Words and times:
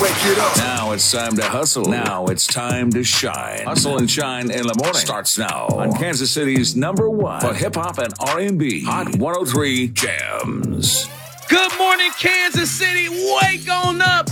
Wake 0.00 0.12
it 0.24 0.38
up. 0.38 0.56
Now 0.56 0.92
it's 0.92 1.12
time 1.12 1.36
to 1.36 1.44
hustle. 1.44 1.84
Now 1.84 2.24
it's 2.28 2.46
time 2.46 2.90
to 2.92 3.04
shine. 3.04 3.66
Hustle 3.66 3.98
and 3.98 4.10
shine 4.10 4.50
in 4.50 4.66
the 4.66 4.74
morning 4.78 4.94
starts 4.94 5.36
now 5.36 5.66
on 5.66 5.92
Kansas 5.92 6.30
City's 6.30 6.74
number 6.74 7.10
one 7.10 7.42
for 7.42 7.52
hip 7.52 7.74
hop 7.74 7.98
and 7.98 8.14
R&B. 8.18 8.82
Hot 8.84 9.14
103 9.16 9.88
Jams. 9.88 11.06
Good 11.50 11.78
morning, 11.78 12.10
Kansas 12.18 12.70
City. 12.70 13.10
Wake 13.10 13.70
on 13.70 14.00
up. 14.00 14.30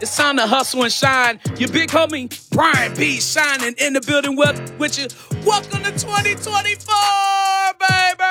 It's 0.00 0.16
time 0.16 0.38
to 0.38 0.46
hustle 0.46 0.84
and 0.84 0.92
shine. 0.92 1.38
Your 1.58 1.68
big 1.68 1.90
homie, 1.90 2.30
Brian 2.48 2.94
B. 2.96 3.20
Shining 3.20 3.74
in 3.76 3.92
the 3.92 4.00
building 4.00 4.36
with, 4.36 4.72
with 4.78 4.98
you. 4.98 5.08
Welcome 5.44 5.82
to 5.82 5.90
2024, 5.90 6.94
baby. 7.78 8.24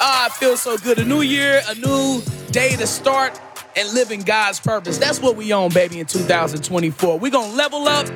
Ah, 0.00 0.26
I 0.26 0.28
feel 0.30 0.56
so 0.56 0.78
good. 0.78 0.98
A 0.98 1.04
new 1.04 1.20
year, 1.20 1.60
a 1.68 1.74
new 1.74 2.22
day 2.52 2.74
to 2.76 2.86
start 2.86 3.38
and 3.76 3.92
living 3.92 4.20
God's 4.20 4.60
purpose. 4.60 4.98
That's 4.98 5.20
what 5.20 5.36
we 5.36 5.52
own, 5.52 5.70
baby, 5.70 6.00
in 6.00 6.06
2024. 6.06 7.18
We're 7.18 7.30
going 7.30 7.50
to 7.50 7.56
level 7.56 7.88
up 7.88 8.06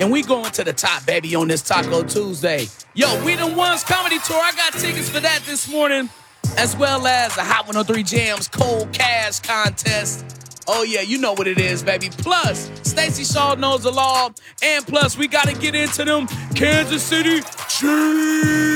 and 0.00 0.10
we 0.10 0.22
going 0.22 0.50
to 0.52 0.64
the 0.64 0.72
top, 0.72 1.06
baby, 1.06 1.34
on 1.34 1.48
this 1.48 1.62
Taco 1.62 2.02
Tuesday. 2.02 2.66
Yo, 2.94 3.24
We 3.24 3.36
the 3.36 3.46
Ones 3.46 3.84
Comedy 3.84 4.18
Tour. 4.18 4.36
I 4.36 4.52
got 4.52 4.72
tickets 4.74 5.08
for 5.08 5.20
that 5.20 5.42
this 5.46 5.70
morning, 5.70 6.10
as 6.58 6.76
well 6.76 7.06
as 7.06 7.34
the 7.34 7.42
Hot 7.42 7.66
103 7.66 8.02
Jams 8.02 8.48
Cold 8.48 8.92
Cash 8.92 9.40
Contest. 9.40 10.62
Oh, 10.66 10.82
yeah, 10.82 11.02
you 11.02 11.18
know 11.18 11.32
what 11.32 11.46
it 11.46 11.58
is, 11.58 11.82
baby. 11.82 12.08
Plus, 12.10 12.70
Stacy 12.82 13.24
Shaw 13.24 13.54
knows 13.54 13.82
the 13.82 13.90
law. 13.90 14.30
And 14.62 14.86
plus, 14.86 15.16
we 15.16 15.28
got 15.28 15.48
to 15.48 15.54
get 15.58 15.74
into 15.74 16.04
them 16.04 16.26
Kansas 16.54 17.02
City 17.02 17.40
Chiefs 17.68 18.73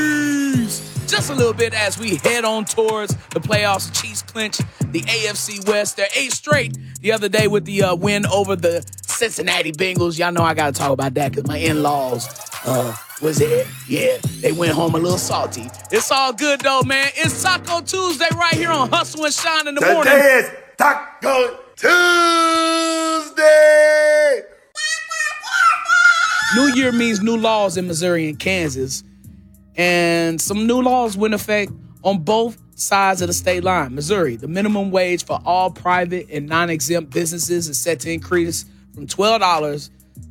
just 1.08 1.30
a 1.30 1.34
little 1.34 1.52
bit 1.54 1.74
as 1.74 1.98
we 1.98 2.16
head 2.16 2.44
on 2.44 2.64
towards 2.64 3.14
the 3.30 3.40
playoffs. 3.40 3.88
The 3.88 3.94
Chiefs 4.06 4.22
clinch 4.22 4.58
the 4.90 5.00
AFC 5.02 5.66
West. 5.68 5.96
They're 5.96 6.06
eight 6.16 6.32
straight 6.32 6.76
the 7.00 7.12
other 7.12 7.28
day 7.28 7.48
with 7.48 7.64
the 7.64 7.82
uh, 7.82 7.94
win 7.94 8.26
over 8.26 8.56
the 8.56 8.84
Cincinnati 9.06 9.73
Bengals. 9.73 10.18
Y'all 10.18 10.32
know 10.32 10.42
I 10.42 10.54
got 10.54 10.74
to 10.74 10.80
talk 10.80 10.90
about 10.92 11.15
that 11.15 11.32
because 11.32 11.46
my 11.46 11.59
in-laws 11.59 12.28
uh, 12.65 12.95
was 13.23 13.38
there. 13.38 13.66
Yeah, 13.88 14.18
they 14.40 14.52
went 14.52 14.73
home 14.73 14.95
a 14.95 14.98
little 14.98 15.18
salty. 15.18 15.68
It's 15.90 16.10
all 16.12 16.32
good 16.32 16.60
though, 16.60 16.82
man. 16.82 17.10
It's 17.16 17.43
Taco 17.43 17.80
Tuesday 17.80 18.28
right 18.34 18.54
here 18.54 18.70
on 18.70 18.90
Hustle 18.90 19.24
and 19.24 19.34
Shine 19.34 19.66
in 19.66 19.74
the 19.74 19.80
Today 19.80 19.95
morning. 19.95 20.12
is 20.15 20.50
Taco 20.76 21.59
Tuesday. 21.76 23.45
New 26.56 26.72
Year 26.74 26.93
means 26.93 27.20
new 27.20 27.37
laws 27.37 27.76
in 27.76 27.87
Missouri 27.87 28.28
and 28.28 28.38
Kansas. 28.38 29.04
And 29.79 30.40
some 30.40 30.66
new 30.66 30.82
laws 30.82 31.16
went 31.16 31.34
effect 31.34 31.73
on 32.02 32.18
both 32.18 32.59
sides 32.74 33.23
of 33.23 33.29
the 33.29 33.32
state 33.32 33.62
line. 33.65 33.95
Missouri, 33.95 34.37
the 34.37 34.48
minimum 34.48 34.90
wage 34.90 35.24
for 35.24 35.40
all 35.45 35.71
private 35.71 36.26
and 36.30 36.48
non-exempt 36.48 37.10
businesses 37.10 37.68
is 37.68 37.79
set 37.79 38.01
to 38.01 38.12
increase 38.12 38.66
from 38.93 39.06
$12 39.06 39.90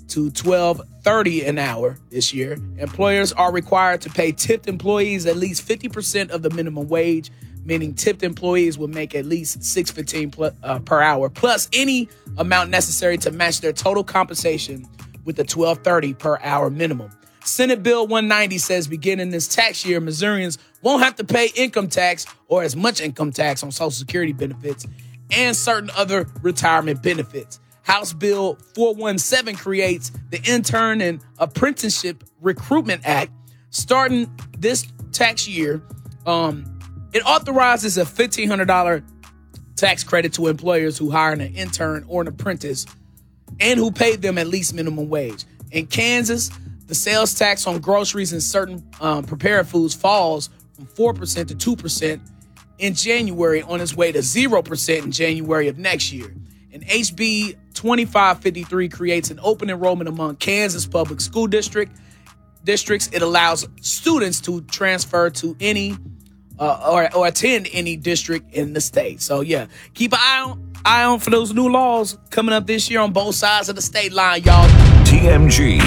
to 0.09 0.31
$12.30 0.31 1.47
an 1.47 1.57
hour 1.59 1.97
this 2.09 2.33
year. 2.33 2.57
Employers 2.77 3.31
are 3.33 3.51
required 3.51 4.01
to 4.01 4.09
pay 4.09 4.33
tipped 4.33 4.67
employees 4.67 5.25
at 5.25 5.37
least 5.37 5.67
50% 5.67 6.29
of 6.29 6.41
the 6.41 6.49
minimum 6.49 6.87
wage, 6.89 7.31
meaning 7.63 7.93
tipped 7.93 8.23
employees 8.23 8.77
will 8.77 8.87
make 8.89 9.15
at 9.15 9.25
least 9.25 9.59
$6.15 9.59 10.31
pl- 10.31 10.51
uh, 10.63 10.79
per 10.79 11.01
hour, 11.01 11.29
plus 11.29 11.69
any 11.73 12.09
amount 12.37 12.69
necessary 12.69 13.17
to 13.17 13.31
match 13.31 13.61
their 13.61 13.73
total 13.73 14.03
compensation 14.03 14.85
with 15.25 15.37
the 15.37 15.43
$12.30 15.43 16.17
per 16.17 16.37
hour 16.41 16.69
minimum. 16.69 17.09
Senate 17.47 17.81
Bill 17.81 18.05
190 18.05 18.57
says 18.57 18.87
beginning 18.87 19.29
this 19.29 19.47
tax 19.47 19.85
year, 19.85 20.01
Missourians 20.01 20.57
won't 20.81 21.01
have 21.01 21.15
to 21.15 21.23
pay 21.23 21.49
income 21.55 21.87
tax 21.87 22.25
or 22.47 22.61
as 22.61 22.75
much 22.75 22.99
income 23.01 23.31
tax 23.31 23.63
on 23.63 23.71
Social 23.71 23.91
Security 23.91 24.33
benefits 24.33 24.85
and 25.31 25.55
certain 25.55 25.89
other 25.95 26.27
retirement 26.41 27.01
benefits. 27.01 27.59
House 27.83 28.11
Bill 28.11 28.57
417 28.75 29.55
creates 29.55 30.11
the 30.29 30.41
Intern 30.43 30.99
and 30.99 31.21
Apprenticeship 31.37 32.23
Recruitment 32.41 33.01
Act. 33.05 33.31
Starting 33.69 34.29
this 34.57 34.85
tax 35.13 35.47
year, 35.47 35.81
um, 36.25 36.79
it 37.13 37.25
authorizes 37.25 37.97
a 37.97 38.03
$1,500 38.03 39.03
tax 39.77 40.03
credit 40.03 40.33
to 40.33 40.47
employers 40.47 40.97
who 40.97 41.11
hire 41.11 41.31
an 41.31 41.41
intern 41.41 42.03
or 42.09 42.21
an 42.21 42.27
apprentice 42.27 42.85
and 43.61 43.79
who 43.79 43.89
pay 43.89 44.17
them 44.17 44.37
at 44.37 44.47
least 44.47 44.73
minimum 44.73 45.07
wage. 45.07 45.45
In 45.71 45.87
Kansas, 45.87 46.49
the 46.87 46.95
sales 46.95 47.33
tax 47.33 47.67
on 47.67 47.79
groceries 47.79 48.33
and 48.33 48.41
certain 48.41 48.83
um, 48.99 49.23
prepared 49.23 49.67
foods 49.67 49.93
falls 49.93 50.49
from 50.73 50.87
4% 50.87 51.47
to 51.47 51.75
2% 51.75 52.19
in 52.79 52.93
January 52.93 53.61
on 53.61 53.81
its 53.81 53.95
way 53.95 54.11
to 54.11 54.19
0% 54.19 55.03
in 55.03 55.11
January 55.11 55.67
of 55.67 55.77
next 55.77 56.11
year. 56.11 56.33
And 56.71 56.85
HB 56.85 57.55
2553 57.73 58.89
creates 58.89 59.31
an 59.31 59.39
open 59.41 59.69
enrollment 59.69 60.07
among 60.07 60.35
Kansas 60.37 60.85
public 60.85 61.21
school 61.21 61.47
district 61.47 61.91
districts. 62.63 63.09
It 63.11 63.21
allows 63.21 63.67
students 63.81 64.39
to 64.41 64.61
transfer 64.61 65.29
to 65.31 65.55
any 65.59 65.97
uh, 66.59 66.89
or, 66.91 67.15
or 67.15 67.27
attend 67.27 67.67
any 67.71 67.95
district 67.95 68.53
in 68.53 68.73
the 68.73 68.81
state. 68.81 69.21
So 69.21 69.41
yeah, 69.41 69.67
keep 69.93 70.13
an 70.13 70.19
eye 70.21 70.45
on, 70.47 70.73
eye 70.85 71.03
on 71.03 71.19
for 71.19 71.29
those 71.29 71.53
new 71.53 71.69
laws 71.69 72.17
coming 72.29 72.53
up 72.53 72.67
this 72.67 72.89
year 72.89 72.99
on 72.99 73.13
both 73.13 73.35
sides 73.35 73.69
of 73.69 73.75
the 73.75 73.81
state 73.81 74.13
line, 74.13 74.43
y'all. 74.43 74.67
TMG, 75.05 75.79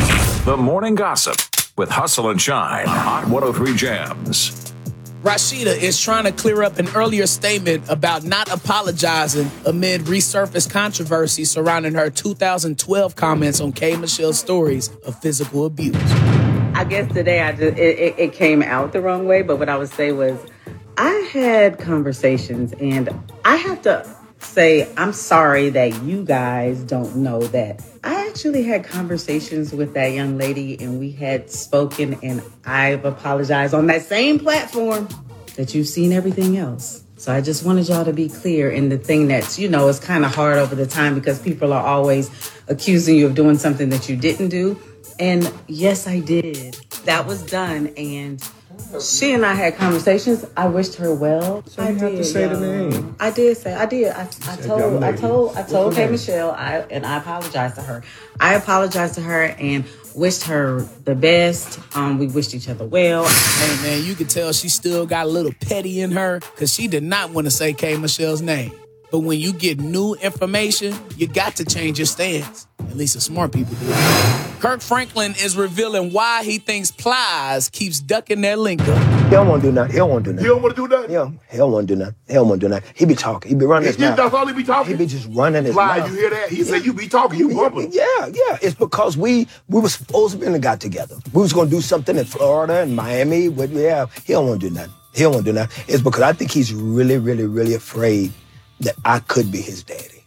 the 0.45 0.57
morning 0.57 0.95
gossip 0.95 1.37
with 1.77 1.91
Hustle 1.91 2.31
and 2.31 2.41
Shine. 2.41 2.87
Hot 2.87 3.29
103 3.29 3.77
Jams. 3.77 4.73
Rasheeda 5.23 5.77
is 5.77 6.01
trying 6.01 6.25
to 6.25 6.33
clear 6.33 6.63
up 6.63 6.79
an 6.79 6.89
earlier 6.95 7.27
statement 7.27 7.87
about 7.91 8.25
not 8.25 8.51
apologizing 8.51 9.51
amid 9.67 10.01
resurfaced 10.03 10.71
controversy 10.71 11.45
surrounding 11.45 11.93
her 11.93 12.09
2012 12.09 13.17
comments 13.17 13.61
on 13.61 13.73
K. 13.73 13.97
Michelle's 13.97 14.39
stories 14.39 14.89
of 15.05 15.15
physical 15.21 15.67
abuse. 15.67 15.95
I 16.75 16.87
guess 16.89 17.13
today 17.13 17.43
I 17.43 17.53
just 17.53 17.77
it, 17.77 17.99
it, 17.99 18.19
it 18.19 18.33
came 18.33 18.63
out 18.63 18.95
the 18.95 19.03
wrong 19.03 19.27
way, 19.27 19.43
but 19.43 19.59
what 19.59 19.69
I 19.69 19.77
would 19.77 19.91
say 19.91 20.11
was 20.11 20.41
I 20.97 21.11
had 21.33 21.79
conversations 21.79 22.73
and 22.81 23.11
I 23.45 23.57
have 23.57 23.83
to 23.83 24.20
say 24.41 24.93
I'm 24.97 25.13
sorry 25.13 25.71
that 25.71 26.03
you 26.03 26.25
guys 26.25 26.83
don't 26.83 27.17
know 27.17 27.41
that 27.49 27.83
I 28.03 28.29
actually 28.29 28.63
had 28.63 28.85
conversations 28.85 29.73
with 29.73 29.95
that 29.95 30.09
young 30.09 30.39
lady 30.39 30.81
and 30.81 30.99
we 30.99 31.13
had 31.13 31.51
spoken 31.51 32.19
and 32.23 32.43
I've 32.65 33.05
apologized 33.05 33.75
on 33.75 33.87
that 33.89 34.03
same 34.03 34.39
platform 34.39 35.09
that 35.57 35.75
you've 35.75 35.89
seen 35.89 36.13
everything 36.13 36.57
else. 36.57 37.05
So 37.17 37.33
I 37.33 37.43
just 37.43 37.67
wanted 37.67 37.87
y'all 37.87 38.07
to 38.07 38.15
be 38.15 38.31
clear 38.31 38.71
in 38.71 38.89
the 38.89 38.97
thing 38.97 39.29
that's, 39.29 39.59
you 39.59 39.69
know, 39.69 39.89
is 39.89 40.01
kind 40.01 40.25
of 40.25 40.35
hard 40.35 40.57
over 40.57 40.75
the 40.75 40.87
time 40.87 41.15
because 41.15 41.39
people 41.39 41.75
are 41.75 41.85
always 41.85 42.31
accusing 42.67 43.17
you 43.17 43.27
of 43.27 43.35
doing 43.35 43.59
something 43.59 43.91
that 43.91 44.09
you 44.09 44.17
didn't 44.17 44.49
do. 44.49 44.81
And 45.19 45.53
yes, 45.67 46.07
I 46.07 46.21
did. 46.21 46.75
That 47.05 47.27
was 47.27 47.43
done 47.43 47.89
and 47.99 48.43
she 49.01 49.33
and 49.33 49.45
I 49.45 49.55
had 49.55 49.77
conversations. 49.77 50.45
I 50.57 50.67
wished 50.67 50.97
her 50.97 51.15
well. 51.15 51.63
So 51.67 51.83
I 51.83 51.91
you 51.91 51.99
have 51.99 52.13
to 52.13 52.25
say 52.25 52.47
the 52.47 52.55
y'all. 52.55 52.61
name. 52.61 53.17
I 53.21 53.31
did 53.31 53.57
say 53.57 53.75
I 53.75 53.87
did. 53.87 54.13
I, 54.13 54.23
I 54.47 54.57
told 54.57 55.03
I 55.03 55.17
told 55.17 55.57
I 55.57 55.63
told 55.63 55.95
her 55.95 56.07
Kay? 56.07 56.11
Michelle 56.11 56.51
I 56.51 56.79
and 56.91 57.07
I 57.07 57.19
apologized 57.19 57.77
to 57.77 57.83
her. 57.83 58.03
I 58.39 58.55
apologized 58.55 59.15
to 59.15 59.21
her 59.21 59.45
and 59.45 59.85
wished 60.15 60.45
her 60.45 60.81
the 61.05 61.15
best. 61.15 61.79
Um, 61.97 62.19
we 62.19 62.27
wished 62.27 62.55
each 62.55 62.69
other 62.69 62.85
well. 62.85 63.27
Hey 63.27 63.83
man, 63.83 64.05
you 64.05 64.15
could 64.15 64.29
tell 64.29 64.53
she 64.53 64.69
still 64.69 65.07
got 65.07 65.27
a 65.27 65.29
little 65.29 65.53
petty 65.61 66.01
in 66.01 66.13
her 66.13 66.41
because 66.41 66.73
she 66.73 66.89
did 66.89 67.03
not 67.03 67.31
want 67.31 67.47
to 67.47 67.51
say 67.51 67.73
K. 67.73 67.97
Michelle's 67.97 68.43
name. 68.43 68.73
But 69.11 69.21
when 69.21 69.41
you 69.41 69.53
get 69.53 69.81
new 69.81 70.15
information, 70.15 70.95
you 71.17 71.27
got 71.27 71.57
to 71.57 71.65
change 71.65 71.99
your 71.99 72.07
stance. 72.07 72.67
At 72.79 72.97
least 72.97 73.15
the 73.15 73.21
smart 73.21 73.53
people 73.53 73.75
do. 73.75 73.93
Kirk 74.61 74.81
Franklin 74.81 75.33
is 75.33 75.57
revealing 75.57 76.13
why 76.13 76.45
he 76.45 76.59
thinks 76.59 76.91
Plies 76.91 77.69
keeps 77.71 77.99
ducking 78.01 78.41
their 78.41 78.57
lingo. 78.57 78.95
He 78.95 79.31
don't 79.31 79.49
want 79.49 79.63
to 79.63 79.69
do 79.69 79.73
nothing. 79.73 79.93
He 79.93 79.99
don't 79.99 80.11
want 80.11 80.25
to 80.25 80.33
do 80.33 80.43
You 80.43 80.49
nothing. 80.49 80.49
don't 80.51 80.63
want 80.63 80.77
to 80.77 80.83
do 80.83 80.89
nothing? 80.89 81.09
He 81.09 81.15
don't, 81.15 81.41
he 81.51 81.57
don't 81.57 81.73
want 81.73 81.89
to 81.89 81.95
do 81.95 81.99
nothing. 81.99 82.15
He 82.29 82.35
don't 82.35 82.49
want 82.49 82.61
to 82.61 82.67
do 82.67 82.71
nothing. 82.75 82.91
He 82.95 83.05
be 83.05 83.15
talking. 83.15 83.49
He 83.49 83.55
be 83.55 83.65
running 83.67 83.87
his 83.87 83.97
He- 83.97 84.03
mouth. 84.03 84.17
that's 84.17 84.35
all 84.35 84.47
he 84.47 84.53
be 84.55 84.65
talking? 84.65 84.93
He 84.93 84.97
be 84.99 85.07
just 85.07 85.29
running 85.31 85.65
his 85.65 85.73
Fly, 85.75 85.99
mouth. 85.99 86.11
you 86.11 86.17
hear 86.17 86.31
that? 86.31 86.49
He 86.51 86.63
said 86.65 86.85
you 86.85 86.93
be 86.93 87.09
talking, 87.09 87.39
you 87.39 87.49
bumping. 87.55 87.91
Yeah, 87.93 88.05
yeah. 88.27 88.59
It's 88.63 88.75
because 88.75 89.17
we 89.17 89.47
we 89.69 89.81
was 89.81 89.95
supposed 89.95 90.35
to 90.35 90.41
be 90.41 90.47
in 90.47 90.53
the 90.53 90.59
got 90.59 90.81
together. 90.81 91.17
We 91.33 91.43
was 91.43 91.53
gonna 91.53 91.71
do 91.71 91.81
something 91.81 92.17
in 92.17 92.25
Florida 92.25 92.81
and 92.81 92.95
Miami. 92.95 93.49
But 93.49 93.71
yeah, 93.71 94.07
he 94.25 94.33
don't 94.35 94.47
want 94.49 94.61
to 94.61 94.69
do 94.69 94.75
nothing. 94.75 94.93
He 95.15 95.23
don't 95.23 95.33
want 95.35 95.47
to 95.47 95.53
do 95.53 95.59
nothing. 95.59 95.85
It's 95.89 96.03
because 96.03 96.23
I 96.23 96.33
think 96.33 96.51
he's 96.51 96.73
really, 96.75 97.19
really, 97.19 97.47
really 97.47 97.75
afraid 97.75 98.33
that 98.81 98.95
I 99.05 99.21
could 99.21 99.51
be 99.51 99.61
his 99.61 99.83
daddy. 99.85 100.25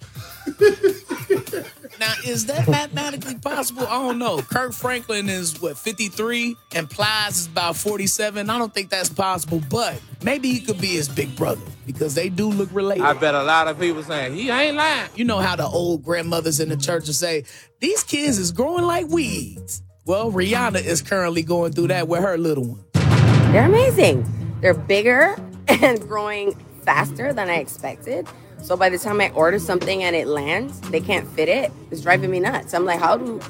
Now, 2.00 2.14
is 2.26 2.48
that 2.48 2.68
mathematically 2.68 3.36
possible? 3.36 3.84
I 3.84 3.92
don't 3.92 4.20
know. 4.20 4.42
Kirk 4.42 4.74
Franklin 4.74 5.30
is 5.30 5.62
what 5.62 5.78
53 5.78 6.58
and 6.76 6.90
Plies 6.90 7.42
is 7.42 7.48
about 7.48 7.76
47. 7.76 8.50
I 8.50 8.58
don't 8.58 8.74
think 8.74 8.90
that's 8.90 9.10
possible, 9.10 9.62
but 9.70 10.02
maybe 10.24 10.50
he 10.52 10.60
could 10.60 10.82
be 10.82 10.88
his 10.88 11.08
big 11.08 11.36
brother 11.36 11.62
because 11.86 12.16
they 12.16 12.30
do 12.30 12.50
look 12.50 12.70
related. 12.74 13.04
I 13.04 13.14
bet 13.14 13.36
a 13.36 13.44
lot 13.44 13.68
of 13.68 13.80
people 13.80 14.04
saying 14.04 14.34
he 14.34 14.50
ain't 14.50 14.76
lying. 14.76 15.10
You 15.16 15.26
know 15.26 15.38
how 15.38 15.56
the 15.56 15.66
old 15.66 16.04
grandmothers 16.04 16.60
in 16.60 16.70
the 16.70 16.78
church 16.78 17.06
will 17.06 17.14
say, 17.14 17.46
These 17.80 18.04
kids 18.04 18.38
is 18.38 18.52
growing 18.52 18.86
like 18.86 19.08
weeds. 19.08 19.84
Well, 20.06 20.32
Rihanna 20.32 20.84
is 20.84 21.02
currently 21.02 21.44
going 21.44 21.72
through 21.72 21.88
that 21.88 22.08
with 22.08 22.22
her 22.22 22.38
little 22.38 22.66
one. 22.66 22.84
They're 23.54 23.66
amazing. 23.66 24.26
They're 24.62 24.74
bigger 24.74 25.38
and 25.68 26.02
growing 26.02 26.54
faster 26.84 27.34
than 27.34 27.50
I 27.50 27.56
expected. 27.56 28.28
So 28.62 28.78
by 28.78 28.90
the 28.90 28.98
time 28.98 29.20
I 29.20 29.30
order 29.32 29.60
something 29.60 30.04
and 30.04 30.16
it 30.16 30.28
lands, 30.28 30.80
they 30.90 31.02
can't 31.02 31.28
fit 31.30 31.50
it. 31.50 31.72
It's 31.92 32.02
driving 32.02 32.32
me 32.32 32.40
nuts. 32.40 32.74
I'm 32.74 32.86
like, 32.86 33.00
how 33.00 33.18
do 33.18 33.42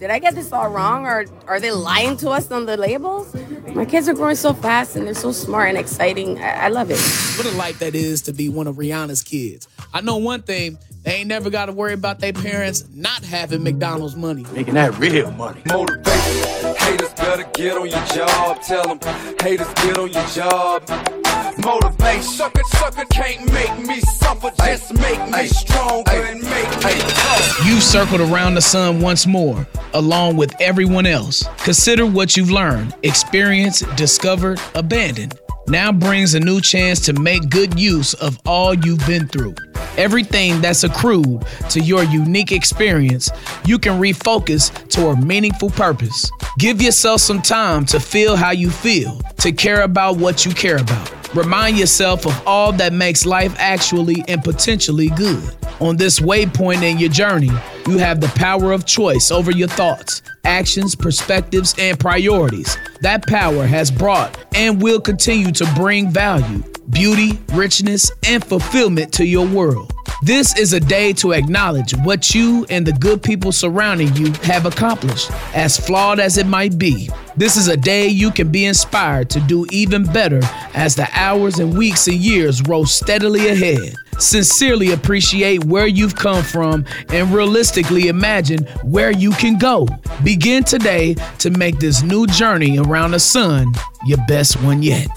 did 0.00 0.08
I 0.08 0.18
get 0.18 0.34
this 0.34 0.50
all 0.50 0.70
wrong 0.70 1.04
or 1.04 1.26
are 1.46 1.60
they 1.60 1.70
lying 1.70 2.16
to 2.18 2.30
us 2.30 2.50
on 2.50 2.64
the 2.64 2.78
labels? 2.78 3.34
My 3.74 3.84
kids 3.84 4.08
are 4.08 4.14
growing 4.14 4.34
so 4.34 4.54
fast 4.54 4.96
and 4.96 5.06
they're 5.06 5.12
so 5.12 5.30
smart 5.30 5.68
and 5.68 5.76
exciting. 5.76 6.40
I, 6.40 6.52
I 6.52 6.68
love 6.68 6.90
it. 6.90 6.98
What 7.36 7.52
a 7.52 7.54
life 7.58 7.78
that 7.80 7.94
is 7.94 8.22
to 8.22 8.32
be 8.32 8.48
one 8.48 8.66
of 8.66 8.76
Rihanna's 8.76 9.22
kids. 9.22 9.68
I 9.92 10.00
know 10.00 10.16
one 10.16 10.40
thing, 10.40 10.78
they 11.02 11.16
ain't 11.16 11.28
never 11.28 11.50
got 11.50 11.66
to 11.66 11.72
worry 11.72 11.92
about 11.92 12.18
their 12.18 12.32
parents 12.32 12.86
not 12.94 13.22
having 13.22 13.62
McDonald's 13.62 14.16
money. 14.16 14.46
Making 14.54 14.74
that 14.74 14.98
real 14.98 15.30
money. 15.32 15.60
Motivation. 15.66 16.74
Haters 16.76 17.12
better 17.12 17.44
get 17.52 17.76
on 17.76 17.88
your 17.90 18.04
job. 18.06 18.62
Tell 18.62 18.96
them 18.96 19.00
haters 19.42 19.68
get 19.74 19.98
on 19.98 20.10
your 20.10 20.26
job. 20.28 21.19
Motivation. 21.64 22.22
Sucker, 22.22 22.62
sucker 22.64 23.04
can't 23.10 23.52
make 23.52 23.86
me 23.86 24.00
suffer. 24.00 24.50
Just 24.58 24.94
make 24.94 25.30
me 25.30 25.46
stronger 25.46 26.10
and 26.10 26.42
make 26.42 26.70
me 26.84 27.00
tough. 27.00 27.66
You've 27.66 27.82
circled 27.82 28.20
around 28.20 28.54
the 28.54 28.62
sun 28.62 29.00
once 29.00 29.26
more, 29.26 29.66
along 29.94 30.36
with 30.36 30.54
everyone 30.60 31.06
else. 31.06 31.44
Consider 31.58 32.06
what 32.06 32.36
you've 32.36 32.50
learned, 32.50 32.94
experienced, 33.02 33.84
discovered, 33.96 34.60
abandoned. 34.74 35.38
Now 35.68 35.92
brings 35.92 36.34
a 36.34 36.40
new 36.40 36.60
chance 36.60 37.00
to 37.06 37.12
make 37.12 37.48
good 37.50 37.78
use 37.78 38.14
of 38.14 38.38
all 38.46 38.74
you've 38.74 39.06
been 39.06 39.28
through. 39.28 39.54
Everything 39.96 40.60
that's 40.60 40.84
accrued 40.84 41.44
to 41.70 41.80
your 41.80 42.02
unique 42.04 42.52
experience, 42.52 43.30
you 43.66 43.78
can 43.78 44.00
refocus 44.00 44.72
toward 44.88 45.22
meaningful 45.22 45.70
purpose. 45.70 46.30
Give 46.58 46.80
yourself 46.80 47.20
some 47.20 47.42
time 47.42 47.84
to 47.86 48.00
feel 48.00 48.36
how 48.36 48.50
you 48.50 48.70
feel, 48.70 49.20
to 49.38 49.52
care 49.52 49.82
about 49.82 50.16
what 50.16 50.44
you 50.44 50.52
care 50.52 50.78
about. 50.78 51.34
Remind 51.34 51.78
yourself 51.78 52.26
of 52.26 52.46
all 52.46 52.72
that 52.72 52.92
makes 52.92 53.24
life 53.24 53.54
actually 53.58 54.24
and 54.26 54.42
potentially 54.42 55.10
good. 55.10 55.56
On 55.80 55.96
this 55.96 56.18
waypoint 56.18 56.82
in 56.82 56.98
your 56.98 57.10
journey, 57.10 57.50
you 57.90 57.98
have 57.98 58.20
the 58.20 58.28
power 58.28 58.72
of 58.72 58.86
choice 58.86 59.32
over 59.32 59.50
your 59.50 59.66
thoughts, 59.66 60.22
actions, 60.44 60.94
perspectives, 60.94 61.74
and 61.76 61.98
priorities. 61.98 62.76
That 63.00 63.26
power 63.26 63.66
has 63.66 63.90
brought 63.90 64.38
and 64.54 64.80
will 64.80 65.00
continue 65.00 65.50
to 65.52 65.66
bring 65.74 66.08
value, 66.08 66.62
beauty, 66.90 67.40
richness, 67.52 68.10
and 68.24 68.44
fulfillment 68.44 69.12
to 69.14 69.26
your 69.26 69.46
world. 69.46 69.92
This 70.22 70.56
is 70.56 70.72
a 70.72 70.80
day 70.80 71.12
to 71.14 71.32
acknowledge 71.32 71.92
what 72.04 72.34
you 72.34 72.64
and 72.70 72.86
the 72.86 72.92
good 72.92 73.22
people 73.22 73.50
surrounding 73.50 74.14
you 74.14 74.32
have 74.42 74.66
accomplished, 74.66 75.30
as 75.54 75.76
flawed 75.76 76.20
as 76.20 76.38
it 76.38 76.46
might 76.46 76.78
be. 76.78 77.08
This 77.36 77.56
is 77.56 77.68
a 77.68 77.76
day 77.76 78.06
you 78.06 78.30
can 78.30 78.52
be 78.52 78.66
inspired 78.66 79.30
to 79.30 79.40
do 79.40 79.66
even 79.72 80.04
better 80.04 80.40
as 80.74 80.94
the 80.94 81.08
hours 81.12 81.58
and 81.58 81.76
weeks 81.76 82.06
and 82.06 82.16
years 82.16 82.62
roll 82.62 82.86
steadily 82.86 83.48
ahead. 83.48 83.94
Sincerely 84.20 84.92
appreciate 84.92 85.64
where 85.64 85.86
you've 85.86 86.14
come 86.14 86.42
from 86.42 86.84
and 87.08 87.32
realistically 87.32 88.08
imagine 88.08 88.64
where 88.84 89.10
you 89.10 89.30
can 89.32 89.58
go. 89.58 89.86
Begin 90.22 90.62
today 90.62 91.14
to 91.38 91.50
make 91.50 91.78
this 91.78 92.02
new 92.02 92.26
journey 92.26 92.78
around 92.78 93.12
the 93.12 93.18
sun 93.18 93.72
your 94.04 94.18
best 94.28 94.62
one 94.62 94.82
yet. 94.82 95.08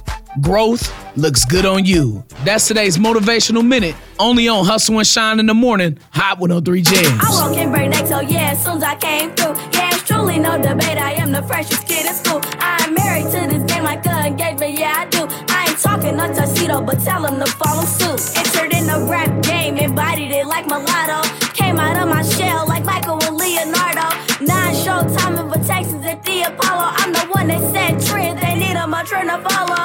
Growth 0.41 0.91
looks 1.15 1.45
good 1.45 1.65
on 1.65 1.85
you. 1.85 2.23
That's 2.43 2.67
today's 2.67 2.97
motivational 2.97 3.65
minute, 3.65 3.95
only 4.19 4.47
on 4.47 4.65
Hustle 4.65 4.97
and 4.97 5.05
Shine 5.05 5.39
in 5.39 5.45
the 5.45 5.53
Morning, 5.53 5.99
Hot 6.11 6.39
103 6.39 6.81
Jams. 6.81 7.21
I 7.21 7.29
walk 7.29 7.57
in 7.57 7.71
break 7.71 7.89
next, 7.89 8.09
so 8.09 8.21
yeah, 8.21 8.51
as 8.51 8.63
soon 8.63 8.77
as 8.77 8.83
I 8.83 8.95
came 8.95 9.31
through. 9.35 9.53
Yeah, 9.73 9.89
it's 9.93 10.03
truly 10.03 10.39
no 10.39 10.57
debate. 10.59 10.97
I 10.97 11.13
am 11.13 11.31
the 11.31 11.43
freshest 11.43 11.87
kid 11.87 12.07
in 12.07 12.13
school. 12.13 12.41
I'm 12.57 12.93
married 12.95 13.25
to 13.25 13.47
this 13.53 13.63
game 13.71 13.83
like 13.83 14.05
a 14.07 14.25
engagement, 14.25 14.79
yeah, 14.79 14.93
I 14.97 15.05
do. 15.05 15.52
Talking 15.81 16.19
a 16.19 16.27
tuxedo, 16.33 16.81
but 16.81 16.99
tell 16.99 17.25
him 17.25 17.39
to 17.39 17.51
follow 17.53 17.83
suit. 17.83 18.37
Entered 18.37 18.73
in 18.73 18.85
the 18.85 19.05
rap 19.09 19.41
game, 19.43 19.77
embodied 19.77 20.31
it 20.31 20.45
like 20.45 20.67
mulatto. 20.67 21.27
Came 21.53 21.79
out 21.79 22.01
of 22.01 22.07
my 22.07 22.21
shell 22.21 22.67
like 22.67 22.85
Michael 22.85 23.21
and 23.23 23.35
Leonardo. 23.35 24.07
Nine 24.39 24.75
showtime 24.75 25.39
invitations 25.39 26.05
at 26.05 26.23
the 26.23 26.43
Apollo. 26.43 26.93
I'm 26.97 27.11
the 27.11 27.25
one 27.31 27.47
that 27.47 27.61
said 27.73 27.99
trends, 28.07 28.39
they 28.41 28.55
need 28.55 28.75
a 28.75 29.03
trend 29.05 29.29
to 29.29 29.49
follow. 29.49 29.83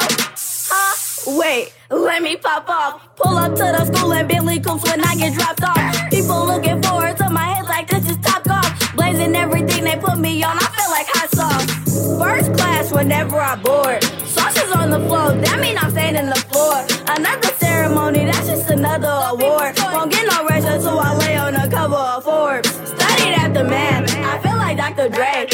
Huh? 0.70 1.38
Wait, 1.38 1.72
let 1.90 2.22
me 2.22 2.36
pop 2.36 2.68
off. 2.68 3.16
Pull 3.16 3.36
up 3.36 3.52
to 3.52 3.64
the 3.76 3.84
school 3.86 4.12
and 4.12 4.28
Bentley 4.28 4.60
coops 4.60 4.84
when 4.84 5.00
I 5.04 5.16
get 5.16 5.34
dropped 5.34 5.64
off. 5.64 6.10
People 6.10 6.46
looking 6.46 6.82
forward 6.82 7.16
to 7.16 7.30
my 7.30 7.46
head 7.46 7.64
like 7.64 7.88
this 7.88 8.08
is 8.10 8.16
top 8.18 8.44
golf. 8.44 8.94
Blazing 8.94 9.34
everything 9.34 9.84
they 9.84 9.96
put 9.96 10.18
me 10.18 10.42
on, 10.42 10.56
I 10.56 10.66
feel 10.76 10.90
like 10.90 11.06
hot 11.08 11.30
sauce. 11.30 12.18
First 12.20 12.52
class 12.56 12.92
whenever 12.92 13.40
I 13.40 13.56
board. 13.56 14.04
On 14.88 15.02
the 15.02 15.06
floor, 15.06 15.32
that 15.32 15.60
mean 15.60 15.76
I'm 15.76 15.90
staying 15.90 16.16
in 16.16 16.30
the 16.30 16.40
floor. 16.48 16.80
Another 17.14 17.48
ceremony, 17.60 18.24
that's 18.24 18.46
just 18.48 18.70
another 18.70 19.20
award. 19.28 19.76
Won't 19.92 20.10
get 20.10 20.24
no 20.24 20.46
rest 20.48 20.66
until 20.66 20.98
I 20.98 21.14
lay 21.14 21.36
on 21.36 21.52
the 21.52 21.68
cover 21.68 21.94
of 21.94 22.24
Forbes. 22.24 22.70
Studied 22.70 23.34
at 23.36 23.52
the 23.52 23.64
man, 23.64 24.04
I 24.24 24.38
feel 24.40 24.56
like 24.56 24.78
Dr. 24.78 25.10
Dre. 25.10 25.44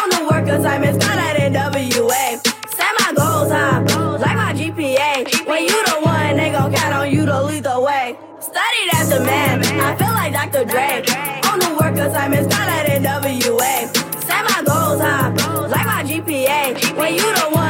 On 0.00 0.08
the 0.14 0.28
work 0.30 0.46
assignments, 0.46 1.04
got 1.04 1.18
at 1.18 1.34
NWA. 1.42 2.38
Set 2.70 2.94
my 3.00 3.12
goals 3.16 3.50
high, 3.50 3.80
like 4.22 4.36
my 4.36 4.54
GPA. 4.54 5.44
When 5.44 5.64
you 5.64 5.84
the 5.90 5.98
one, 6.00 6.36
they 6.36 6.52
gon' 6.52 6.72
count 6.72 6.94
on 6.94 7.10
you 7.10 7.26
to 7.26 7.42
lead 7.42 7.64
the 7.64 7.80
way. 7.80 8.16
Studied 8.38 8.90
at 8.94 9.06
the 9.10 9.24
man, 9.24 9.64
I 9.80 9.96
feel 9.96 10.14
like 10.14 10.32
Dr. 10.32 10.64
Dre. 10.70 11.02
On 11.50 11.58
the 11.58 11.76
work 11.82 11.96
assignments, 11.98 12.46
got 12.46 12.68
at 12.68 12.86
NWA. 13.02 13.90
Set 14.22 14.44
my 14.54 14.62
goals 14.62 15.00
high, 15.00 15.30
like 15.66 15.84
my 15.84 16.04
GPA. 16.06 16.96
When 16.96 17.14
you 17.14 17.26
the 17.34 17.50
one, 17.50 17.63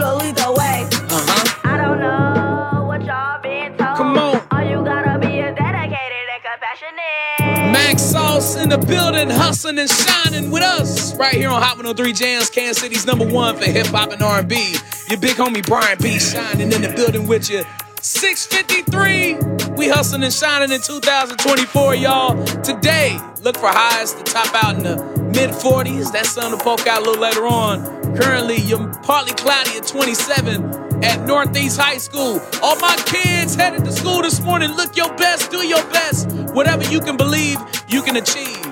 you 0.00 0.32
the 0.32 0.52
way. 0.56 0.86
Uh-huh. 1.10 1.60
I 1.64 1.76
don't 1.78 2.00
know 2.00 2.84
what 2.86 3.02
y'all 3.04 3.40
been 3.40 3.76
told. 3.76 3.96
Come 3.96 4.18
on. 4.18 4.42
All 4.50 4.62
you 4.62 4.84
gotta 4.84 5.18
be 5.18 5.38
is 5.38 5.54
dedicated 5.56 6.26
and 6.34 6.42
compassionate. 6.42 7.72
Max 7.72 8.02
Sauce 8.02 8.56
in 8.56 8.68
the 8.68 8.78
building, 8.78 9.30
hustling 9.30 9.78
and 9.78 9.90
shining 9.90 10.50
with 10.50 10.62
us 10.62 11.16
right 11.16 11.34
here 11.34 11.48
on 11.48 11.62
Hot 11.62 11.76
103 11.76 12.12
Jams, 12.12 12.50
Kansas 12.50 12.82
City's 12.82 13.06
number 13.06 13.26
one 13.26 13.56
for 13.56 13.64
hip 13.64 13.86
hop 13.86 14.12
and 14.12 14.22
R&B. 14.22 14.76
Your 15.08 15.20
big 15.20 15.36
homie 15.36 15.64
Brian 15.66 15.98
B 16.00 16.18
shining 16.18 16.72
in 16.72 16.82
the 16.82 16.92
building 16.94 17.26
with 17.26 17.48
you. 17.48 17.64
653. 18.02 19.74
We 19.76 19.88
hustling 19.88 20.22
and 20.22 20.32
shining 20.32 20.70
in 20.72 20.80
2024, 20.80 21.94
y'all. 21.96 22.44
Today, 22.62 23.18
look 23.42 23.56
for 23.56 23.68
highs 23.68 24.12
to 24.14 24.22
top 24.22 24.54
out 24.62 24.76
in 24.76 24.82
the 24.84 24.96
mid 25.32 25.50
40s. 25.50 26.12
That 26.12 26.26
sun 26.26 26.56
to 26.56 26.62
poke 26.62 26.86
out 26.86 27.02
a 27.02 27.04
little 27.04 27.20
later 27.20 27.46
on. 27.46 27.95
Currently, 28.16 28.56
you're 28.62 28.92
partly 29.02 29.34
cloudy 29.34 29.76
at 29.76 29.86
27 29.86 31.04
at 31.04 31.26
Northeast 31.26 31.78
High 31.78 31.98
School. 31.98 32.40
All 32.62 32.76
my 32.76 32.96
kids 33.04 33.54
headed 33.54 33.84
to 33.84 33.92
school 33.92 34.22
this 34.22 34.40
morning. 34.40 34.70
Look 34.72 34.96
your 34.96 35.14
best, 35.16 35.50
do 35.50 35.58
your 35.66 35.84
best. 35.90 36.30
Whatever 36.54 36.84
you 36.84 37.00
can 37.00 37.16
believe, 37.16 37.58
you 37.88 38.02
can 38.02 38.16
achieve. 38.16 38.62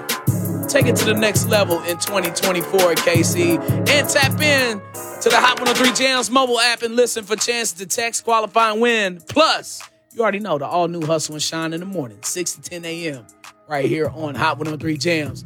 Take 0.68 0.86
it 0.86 0.96
to 0.96 1.04
the 1.04 1.14
next 1.14 1.48
level 1.48 1.78
in 1.82 1.98
2024, 1.98 2.94
KC. 2.94 3.58
And 3.90 4.08
tap 4.08 4.40
in 4.40 4.80
to 5.20 5.28
the 5.28 5.36
Hot 5.36 5.60
103 5.60 5.92
Jams 5.92 6.30
mobile 6.30 6.58
app 6.58 6.82
and 6.82 6.96
listen 6.96 7.22
for 7.22 7.36
chances 7.36 7.72
to 7.74 7.86
text, 7.86 8.24
qualify, 8.24 8.72
and 8.72 8.80
win. 8.80 9.20
Plus, 9.28 9.82
you 10.14 10.22
already 10.22 10.40
know 10.40 10.56
the 10.56 10.66
all 10.66 10.88
new 10.88 11.04
Hustle 11.04 11.34
and 11.34 11.42
Shine 11.42 11.74
in 11.74 11.80
the 11.80 11.86
morning, 11.86 12.18
6 12.22 12.52
to 12.52 12.62
10 12.62 12.84
a.m. 12.86 13.26
right 13.68 13.84
here 13.84 14.08
on 14.08 14.34
Hot 14.34 14.58
103 14.58 14.96
Jams. 14.96 15.44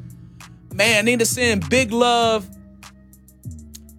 Man, 0.72 1.04
need 1.04 1.18
to 1.18 1.26
send 1.26 1.68
big 1.68 1.90
love 1.90 2.48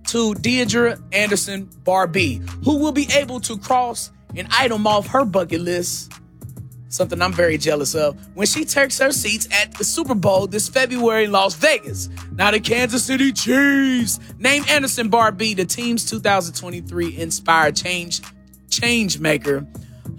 to 0.09 0.33
Deidre 0.33 0.99
Anderson 1.11 1.69
Barbie, 1.83 2.41
who 2.63 2.79
will 2.79 2.91
be 2.91 3.07
able 3.13 3.39
to 3.41 3.57
cross 3.57 4.11
an 4.35 4.47
item 4.51 4.87
off 4.87 5.05
her 5.07 5.23
bucket 5.23 5.61
list. 5.61 6.11
Something 6.87 7.21
I'm 7.21 7.31
very 7.31 7.59
jealous 7.59 7.93
of 7.93 8.17
when 8.35 8.47
she 8.47 8.65
takes 8.65 8.97
her 8.97 9.11
seats 9.11 9.47
at 9.51 9.75
the 9.77 9.83
Super 9.83 10.15
Bowl 10.15 10.47
this 10.47 10.67
February 10.67 11.25
in 11.25 11.31
Las 11.31 11.53
Vegas. 11.53 12.09
Now, 12.33 12.49
the 12.49 12.59
Kansas 12.59 13.05
City 13.05 13.31
Chiefs 13.31 14.19
named 14.39 14.67
Anderson 14.67 15.09
Barbie 15.09 15.53
the 15.53 15.65
team's 15.65 16.09
2023 16.09 17.15
Inspired 17.15 17.75
Change 17.75 18.21
Change 18.71 19.19
Maker. 19.19 19.67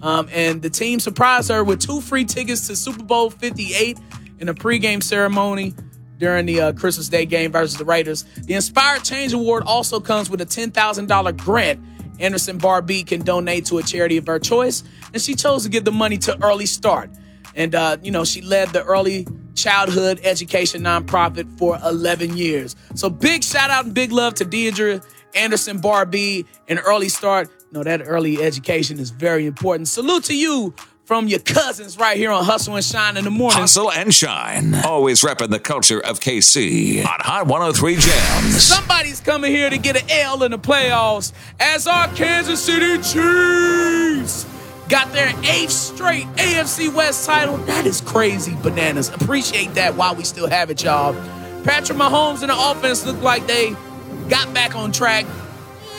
Um, 0.01 0.29
and 0.31 0.61
the 0.61 0.69
team 0.69 1.01
surprised 1.01 1.49
her 1.49 1.65
with 1.65 1.81
two 1.81 1.99
free 1.99 2.23
tickets 2.23 2.67
to 2.67 2.77
Super 2.77 3.03
Bowl 3.03 3.29
58 3.29 3.99
in 4.39 4.47
a 4.47 4.53
pregame 4.53 5.03
ceremony 5.03 5.75
during 6.21 6.45
the 6.45 6.61
uh, 6.61 6.71
Christmas 6.71 7.09
Day 7.09 7.25
game 7.25 7.51
versus 7.51 7.77
the 7.77 7.83
Raiders. 7.83 8.23
The 8.45 8.53
Inspired 8.53 9.03
Change 9.03 9.33
Award 9.33 9.63
also 9.65 9.99
comes 9.99 10.29
with 10.29 10.39
a 10.39 10.45
$10,000 10.45 11.37
grant 11.37 11.79
Anderson 12.21 12.57
Barbie 12.57 13.03
can 13.03 13.21
donate 13.21 13.65
to 13.65 13.79
a 13.79 13.83
charity 13.83 14.17
of 14.17 14.27
her 14.27 14.39
choice, 14.39 14.83
and 15.13 15.21
she 15.21 15.35
chose 15.35 15.63
to 15.63 15.69
give 15.69 15.83
the 15.83 15.91
money 15.91 16.17
to 16.19 16.37
Early 16.43 16.67
Start. 16.67 17.09
And, 17.55 17.75
uh, 17.75 17.97
you 18.01 18.11
know, 18.11 18.23
she 18.23 18.41
led 18.41 18.69
the 18.69 18.83
early 18.83 19.27
childhood 19.55 20.21
education 20.23 20.83
nonprofit 20.83 21.57
for 21.57 21.77
11 21.83 22.37
years. 22.37 22.75
So 22.95 23.09
big 23.09 23.43
shout 23.43 23.69
out 23.69 23.85
and 23.85 23.93
big 23.93 24.11
love 24.11 24.35
to 24.35 24.45
Deidre 24.45 25.03
Anderson 25.35 25.79
Barbie 25.79 26.45
and 26.67 26.79
Early 26.85 27.09
Start. 27.09 27.49
Know, 27.71 27.83
that 27.83 28.01
early 28.05 28.41
education 28.41 28.99
is 28.99 29.11
very 29.11 29.45
important. 29.45 29.87
Salute 29.87 30.25
to 30.25 30.37
you 30.37 30.73
from 31.11 31.27
your 31.27 31.39
cousins 31.39 31.97
right 31.97 32.15
here 32.15 32.31
on 32.31 32.41
Hustle 32.45 32.77
and 32.77 32.85
Shine 32.85 33.17
in 33.17 33.25
the 33.25 33.29
morning. 33.29 33.59
Hustle 33.59 33.91
and 33.91 34.13
shine. 34.13 34.73
Always 34.75 35.19
repping 35.19 35.49
the 35.49 35.59
culture 35.59 35.99
of 35.99 36.21
KC 36.21 36.99
on 36.99 37.19
Hot 37.19 37.47
103 37.47 37.95
Jams. 37.97 38.63
Somebody's 38.63 39.19
coming 39.19 39.51
here 39.51 39.69
to 39.69 39.77
get 39.77 40.01
an 40.01 40.09
L 40.09 40.41
in 40.43 40.51
the 40.51 40.57
playoffs 40.57 41.33
as 41.59 41.85
our 41.85 42.07
Kansas 42.13 42.63
City 42.63 42.95
Chiefs 43.03 44.45
got 44.87 45.11
their 45.11 45.33
eighth 45.43 45.71
straight 45.71 46.27
AFC 46.37 46.93
West 46.93 47.25
title. 47.25 47.57
That 47.57 47.85
is 47.85 47.99
crazy 47.99 48.55
bananas. 48.63 49.09
Appreciate 49.09 49.73
that 49.73 49.95
while 49.95 50.15
we 50.15 50.23
still 50.23 50.47
have 50.47 50.69
it, 50.69 50.81
y'all. 50.81 51.13
Patrick 51.65 51.97
Mahomes 51.97 52.39
and 52.39 52.51
the 52.51 52.57
offense 52.57 53.05
look 53.05 53.21
like 53.21 53.45
they 53.47 53.75
got 54.29 54.53
back 54.53 54.77
on 54.77 54.93
track. 54.93 55.25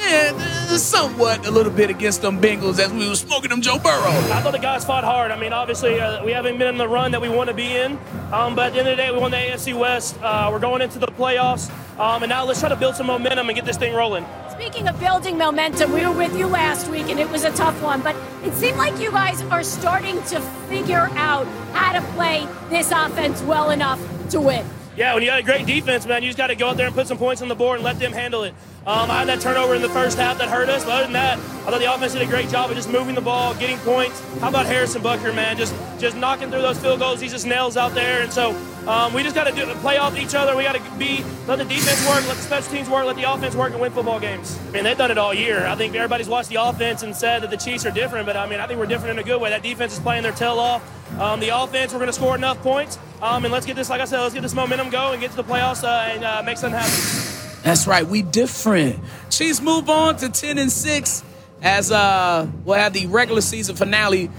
Yeah, 0.02 0.32
uh, 0.34 0.78
somewhat 0.78 1.46
a 1.46 1.50
little 1.50 1.72
bit 1.72 1.88
against 1.88 2.22
them 2.22 2.40
Bengals 2.40 2.78
as 2.80 2.92
we 2.92 3.08
were 3.08 3.14
smoking 3.14 3.50
them 3.50 3.60
Joe 3.60 3.78
Burrow. 3.78 4.10
I 4.10 4.40
thought 4.42 4.52
the 4.52 4.58
guys 4.58 4.84
fought 4.84 5.04
hard. 5.04 5.30
I 5.30 5.38
mean, 5.38 5.52
obviously, 5.52 6.00
uh, 6.00 6.24
we 6.24 6.32
haven't 6.32 6.58
been 6.58 6.68
in 6.68 6.76
the 6.76 6.88
run 6.88 7.12
that 7.12 7.20
we 7.20 7.28
want 7.28 7.48
to 7.48 7.54
be 7.54 7.76
in. 7.76 7.98
Um, 8.32 8.56
but 8.56 8.66
at 8.66 8.72
the 8.72 8.80
end 8.80 8.88
of 8.88 8.96
the 8.96 9.02
day, 9.02 9.10
we 9.12 9.18
won 9.18 9.30
the 9.30 9.36
AFC 9.36 9.78
West. 9.78 10.18
Uh, 10.20 10.48
we're 10.52 10.58
going 10.58 10.82
into 10.82 10.98
the 10.98 11.06
playoffs. 11.06 11.70
Um, 12.00 12.22
and 12.22 12.30
now 12.30 12.44
let's 12.44 12.58
try 12.58 12.68
to 12.68 12.76
build 12.76 12.96
some 12.96 13.06
momentum 13.06 13.48
and 13.48 13.54
get 13.54 13.64
this 13.64 13.76
thing 13.76 13.94
rolling. 13.94 14.26
Speaking 14.50 14.88
of 14.88 14.98
building 14.98 15.38
momentum, 15.38 15.92
we 15.92 16.04
were 16.04 16.12
with 16.12 16.36
you 16.36 16.46
last 16.46 16.88
week 16.90 17.08
and 17.08 17.20
it 17.20 17.28
was 17.30 17.44
a 17.44 17.52
tough 17.52 17.80
one, 17.82 18.00
but 18.00 18.16
it 18.42 18.52
seemed 18.54 18.76
like 18.76 18.98
you 19.00 19.10
guys 19.10 19.40
are 19.42 19.62
starting 19.62 20.16
to 20.24 20.40
figure 20.68 21.08
out 21.12 21.46
how 21.72 21.92
to 21.92 22.00
play 22.12 22.46
this 22.70 22.90
offense 22.90 23.40
well 23.42 23.70
enough 23.70 24.00
to 24.30 24.40
win. 24.40 24.64
Yeah, 24.96 25.14
when 25.14 25.22
you 25.22 25.30
got 25.30 25.40
a 25.40 25.42
great 25.42 25.66
defense, 25.66 26.04
man, 26.06 26.22
you 26.22 26.28
just 26.28 26.36
got 26.36 26.48
to 26.48 26.54
go 26.54 26.68
out 26.68 26.76
there 26.76 26.86
and 26.86 26.94
put 26.94 27.06
some 27.06 27.16
points 27.16 27.40
on 27.40 27.48
the 27.48 27.54
board 27.54 27.76
and 27.76 27.84
let 27.84 27.98
them 27.98 28.12
handle 28.12 28.42
it. 28.42 28.54
Um, 28.84 29.12
I 29.12 29.20
had 29.20 29.28
that 29.28 29.40
turnover 29.40 29.76
in 29.76 29.82
the 29.82 29.88
first 29.88 30.18
half 30.18 30.38
that 30.38 30.48
hurt 30.48 30.68
us, 30.68 30.84
but 30.84 30.92
other 30.92 31.04
than 31.04 31.12
that, 31.12 31.38
I 31.38 31.70
thought 31.70 31.78
the 31.78 31.94
offense 31.94 32.14
did 32.14 32.22
a 32.22 32.26
great 32.26 32.48
job 32.48 32.68
of 32.68 32.74
just 32.74 32.90
moving 32.90 33.14
the 33.14 33.20
ball, 33.20 33.54
getting 33.54 33.78
points. 33.78 34.20
How 34.40 34.48
about 34.48 34.66
Harrison 34.66 35.00
Butker, 35.02 35.32
man? 35.32 35.56
Just 35.56 35.72
just 36.00 36.16
knocking 36.16 36.50
through 36.50 36.62
those 36.62 36.80
field 36.80 36.98
goals. 36.98 37.20
He's 37.20 37.30
just 37.30 37.46
nails 37.46 37.76
out 37.76 37.94
there, 37.94 38.22
and 38.22 38.32
so 38.32 38.56
um, 38.88 39.14
we 39.14 39.22
just 39.22 39.36
got 39.36 39.44
to 39.44 39.74
play 39.76 39.98
off 39.98 40.18
each 40.18 40.34
other. 40.34 40.56
We 40.56 40.64
got 40.64 40.74
to 40.74 40.98
be 40.98 41.24
let 41.46 41.58
the 41.58 41.64
defense 41.64 42.04
work, 42.08 42.26
let 42.26 42.36
the 42.36 42.42
special 42.42 42.72
teams 42.72 42.90
work, 42.90 43.06
let 43.06 43.14
the 43.14 43.32
offense 43.32 43.54
work, 43.54 43.70
and 43.70 43.80
win 43.80 43.92
football 43.92 44.18
games. 44.18 44.58
I 44.66 44.70
mean, 44.72 44.82
they've 44.82 44.98
done 44.98 45.12
it 45.12 45.18
all 45.18 45.32
year. 45.32 45.64
I 45.64 45.76
think 45.76 45.94
everybody's 45.94 46.28
watched 46.28 46.48
the 46.48 46.56
offense 46.56 47.04
and 47.04 47.14
said 47.14 47.42
that 47.42 47.50
the 47.50 47.56
Chiefs 47.56 47.86
are 47.86 47.92
different, 47.92 48.26
but 48.26 48.36
I 48.36 48.48
mean, 48.48 48.58
I 48.58 48.66
think 48.66 48.80
we're 48.80 48.86
different 48.86 49.16
in 49.16 49.24
a 49.24 49.26
good 49.26 49.40
way. 49.40 49.50
That 49.50 49.62
defense 49.62 49.92
is 49.92 50.00
playing 50.00 50.24
their 50.24 50.32
tail 50.32 50.58
off. 50.58 50.82
Um, 51.20 51.38
the 51.38 51.50
offense, 51.50 51.92
we're 51.92 52.00
going 52.00 52.08
to 52.08 52.12
score 52.12 52.34
enough 52.34 52.60
points, 52.62 52.98
um, 53.20 53.44
and 53.44 53.52
let's 53.52 53.64
get 53.64 53.76
this, 53.76 53.90
like 53.90 54.00
I 54.00 54.06
said, 54.06 54.20
let's 54.22 54.34
get 54.34 54.42
this 54.42 54.54
momentum 54.54 54.90
going 54.90 55.12
and 55.12 55.20
get 55.20 55.30
to 55.30 55.36
the 55.36 55.44
playoffs 55.44 55.84
uh, 55.84 56.10
and 56.10 56.24
uh, 56.24 56.42
make 56.44 56.58
something 56.58 56.80
happen. 56.80 57.31
That's 57.62 57.86
right, 57.86 58.06
we 58.06 58.22
different. 58.22 58.98
Chiefs 59.30 59.60
move 59.60 59.88
on 59.88 60.16
to 60.16 60.28
10 60.28 60.58
and 60.58 60.70
6 60.70 61.24
as 61.62 61.92
uh 61.92 62.46
we'll 62.64 62.76
have 62.76 62.92
the 62.92 63.06
regular 63.06 63.40
season 63.40 63.76
finale 63.76 64.30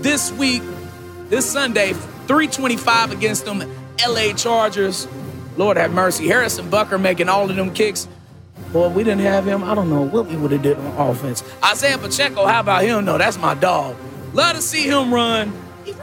this 0.00 0.32
week, 0.32 0.62
this 1.28 1.50
Sunday, 1.50 1.92
325 1.92 3.12
against 3.12 3.44
them 3.44 3.62
LA 4.06 4.32
Chargers. 4.32 5.06
Lord 5.56 5.76
have 5.76 5.92
mercy. 5.92 6.26
Harrison 6.26 6.70
Butker 6.70 7.00
making 7.00 7.28
all 7.28 7.48
of 7.48 7.54
them 7.54 7.72
kicks. 7.72 8.08
Boy, 8.72 8.88
we 8.88 9.04
didn't 9.04 9.20
have 9.20 9.46
him. 9.46 9.62
I 9.62 9.74
don't 9.74 9.90
know 9.90 10.02
what 10.02 10.26
we 10.26 10.36
would 10.36 10.50
have 10.50 10.62
did 10.62 10.78
on 10.78 11.10
offense. 11.10 11.44
Isaiah 11.62 11.98
Pacheco, 11.98 12.46
how 12.46 12.60
about 12.60 12.82
him? 12.82 13.04
No, 13.04 13.18
that's 13.18 13.38
my 13.38 13.54
dog. 13.54 13.96
Love 14.32 14.56
to 14.56 14.62
see 14.62 14.88
him 14.88 15.12
run. 15.12 15.52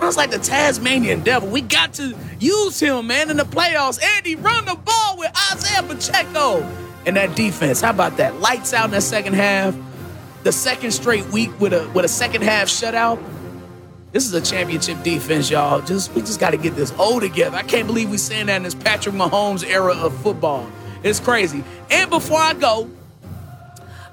Runs 0.02 0.16
like 0.16 0.32
the 0.32 0.40
Tasmanian 0.40 1.22
devil. 1.22 1.50
We 1.50 1.62
got 1.62 1.94
to 1.96 2.16
use 2.40 2.80
him, 2.80 3.08
man, 3.08 3.30
in 3.30 3.38
the 3.38 3.44
playoffs. 3.44 4.02
Andy, 4.02 4.36
run 4.36 4.66
the 4.66 4.76
ball 4.76 5.18
with 5.18 5.32
Isaiah 5.52 5.84
Pacheco. 5.84 6.62
And 7.06 7.18
that 7.18 7.36
defense, 7.36 7.82
how 7.82 7.90
about 7.90 8.18
that? 8.18 8.40
Lights 8.40 8.74
out 8.74 8.86
in 8.86 8.92
the 8.92 9.02
second 9.02 9.34
half. 9.34 9.76
The 10.44 10.52
second 10.52 10.92
straight 10.92 11.26
week 11.28 11.58
with 11.60 11.74
a 11.74 11.90
with 11.94 12.06
a 12.06 12.10
second 12.10 12.44
half 12.44 12.68
shutout. 12.68 13.22
This 14.14 14.26
is 14.26 14.34
a 14.34 14.42
championship 14.42 15.04
defense, 15.04 15.50
y'all. 15.50 15.82
Just 15.82 16.14
we 16.16 16.22
just 16.22 16.40
got 16.40 16.52
to 16.52 16.58
get 16.58 16.76
this 16.76 16.94
O 16.98 17.20
together. 17.20 17.58
I 17.58 17.64
can't 17.64 17.86
believe 17.86 18.10
we're 18.10 18.18
saying 18.18 18.46
that 18.46 18.56
in 18.56 18.64
this 18.64 18.74
Patrick 18.74 19.16
Mahomes 19.16 19.68
era 19.68 19.94
of 19.94 20.16
football. 20.22 20.66
It's 21.04 21.20
crazy. 21.20 21.64
And 21.92 22.10
before 22.10 22.40
I 22.40 22.54
go, 22.54 22.90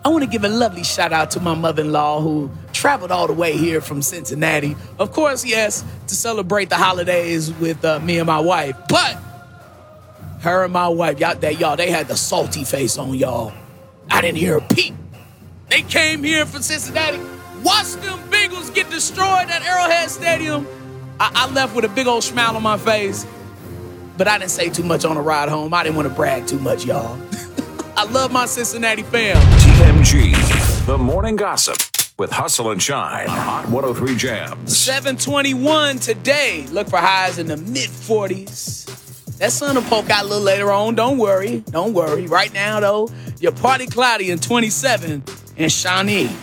I 0.04 0.08
want 0.08 0.24
to 0.24 0.30
give 0.30 0.44
a 0.44 0.48
lovely 0.48 0.84
shout 0.84 1.12
out 1.12 1.30
to 1.32 1.40
my 1.40 1.54
mother-in-law 1.54 2.20
who 2.20 2.50
traveled 2.76 3.10
all 3.10 3.26
the 3.26 3.32
way 3.32 3.56
here 3.56 3.80
from 3.80 4.02
Cincinnati. 4.02 4.76
Of 4.98 5.10
course, 5.12 5.44
yes, 5.44 5.82
to 6.08 6.14
celebrate 6.14 6.68
the 6.68 6.76
holidays 6.76 7.52
with 7.54 7.82
uh, 7.84 7.98
me 8.00 8.18
and 8.18 8.26
my 8.26 8.38
wife. 8.38 8.76
But 8.88 9.16
her 10.40 10.64
and 10.64 10.72
my 10.72 10.88
wife, 10.88 11.18
y'all, 11.18 11.34
that 11.34 11.58
y'all, 11.58 11.76
they 11.76 11.90
had 11.90 12.06
the 12.06 12.16
salty 12.16 12.64
face 12.64 12.98
on 12.98 13.14
y'all. 13.14 13.52
I 14.10 14.20
didn't 14.20 14.38
hear 14.38 14.58
a 14.58 14.60
peep. 14.60 14.94
They 15.70 15.82
came 15.82 16.22
here 16.22 16.46
from 16.46 16.62
Cincinnati, 16.62 17.18
watched 17.64 18.00
them 18.02 18.18
Bengals 18.30 18.72
get 18.72 18.88
destroyed 18.90 19.48
at 19.48 19.62
Arrowhead 19.62 20.10
Stadium. 20.10 20.66
I, 21.18 21.32
I 21.34 21.52
left 21.52 21.74
with 21.74 21.86
a 21.86 21.88
big 21.88 22.06
old 22.06 22.22
smile 22.22 22.56
on 22.56 22.62
my 22.62 22.76
face, 22.76 23.26
but 24.18 24.28
I 24.28 24.38
didn't 24.38 24.50
say 24.50 24.68
too 24.68 24.84
much 24.84 25.04
on 25.04 25.16
the 25.16 25.22
ride 25.22 25.48
home. 25.48 25.72
I 25.72 25.82
didn't 25.82 25.96
want 25.96 26.08
to 26.08 26.14
brag 26.14 26.46
too 26.46 26.58
much, 26.58 26.84
y'all. 26.84 27.18
I 27.96 28.04
love 28.04 28.30
my 28.30 28.44
Cincinnati 28.44 29.02
fam. 29.02 29.36
TMG, 29.60 30.86
the 30.86 30.98
morning 30.98 31.36
gossip 31.36 31.78
with 32.18 32.30
Hustle 32.30 32.70
and 32.70 32.82
Shine 32.82 33.28
on 33.28 33.36
Hot 33.36 33.64
103 33.66 34.16
Jams. 34.16 34.76
721 34.76 35.98
today. 35.98 36.66
Look 36.70 36.88
for 36.88 36.98
highs 36.98 37.38
in 37.38 37.46
the 37.46 37.56
mid 37.56 37.90
40s. 37.90 39.36
That 39.38 39.52
sun 39.52 39.74
will 39.76 39.82
poke 39.82 40.08
out 40.08 40.24
a 40.24 40.26
little 40.26 40.42
later 40.42 40.72
on. 40.72 40.94
Don't 40.94 41.18
worry. 41.18 41.60
Don't 41.70 41.92
worry. 41.92 42.26
Right 42.26 42.52
now, 42.54 42.80
though, 42.80 43.10
your 43.38 43.52
party 43.52 43.86
cloudy 43.86 44.30
in 44.30 44.38
27 44.38 45.22
in 45.56 45.68
Shawnee. 45.68 46.34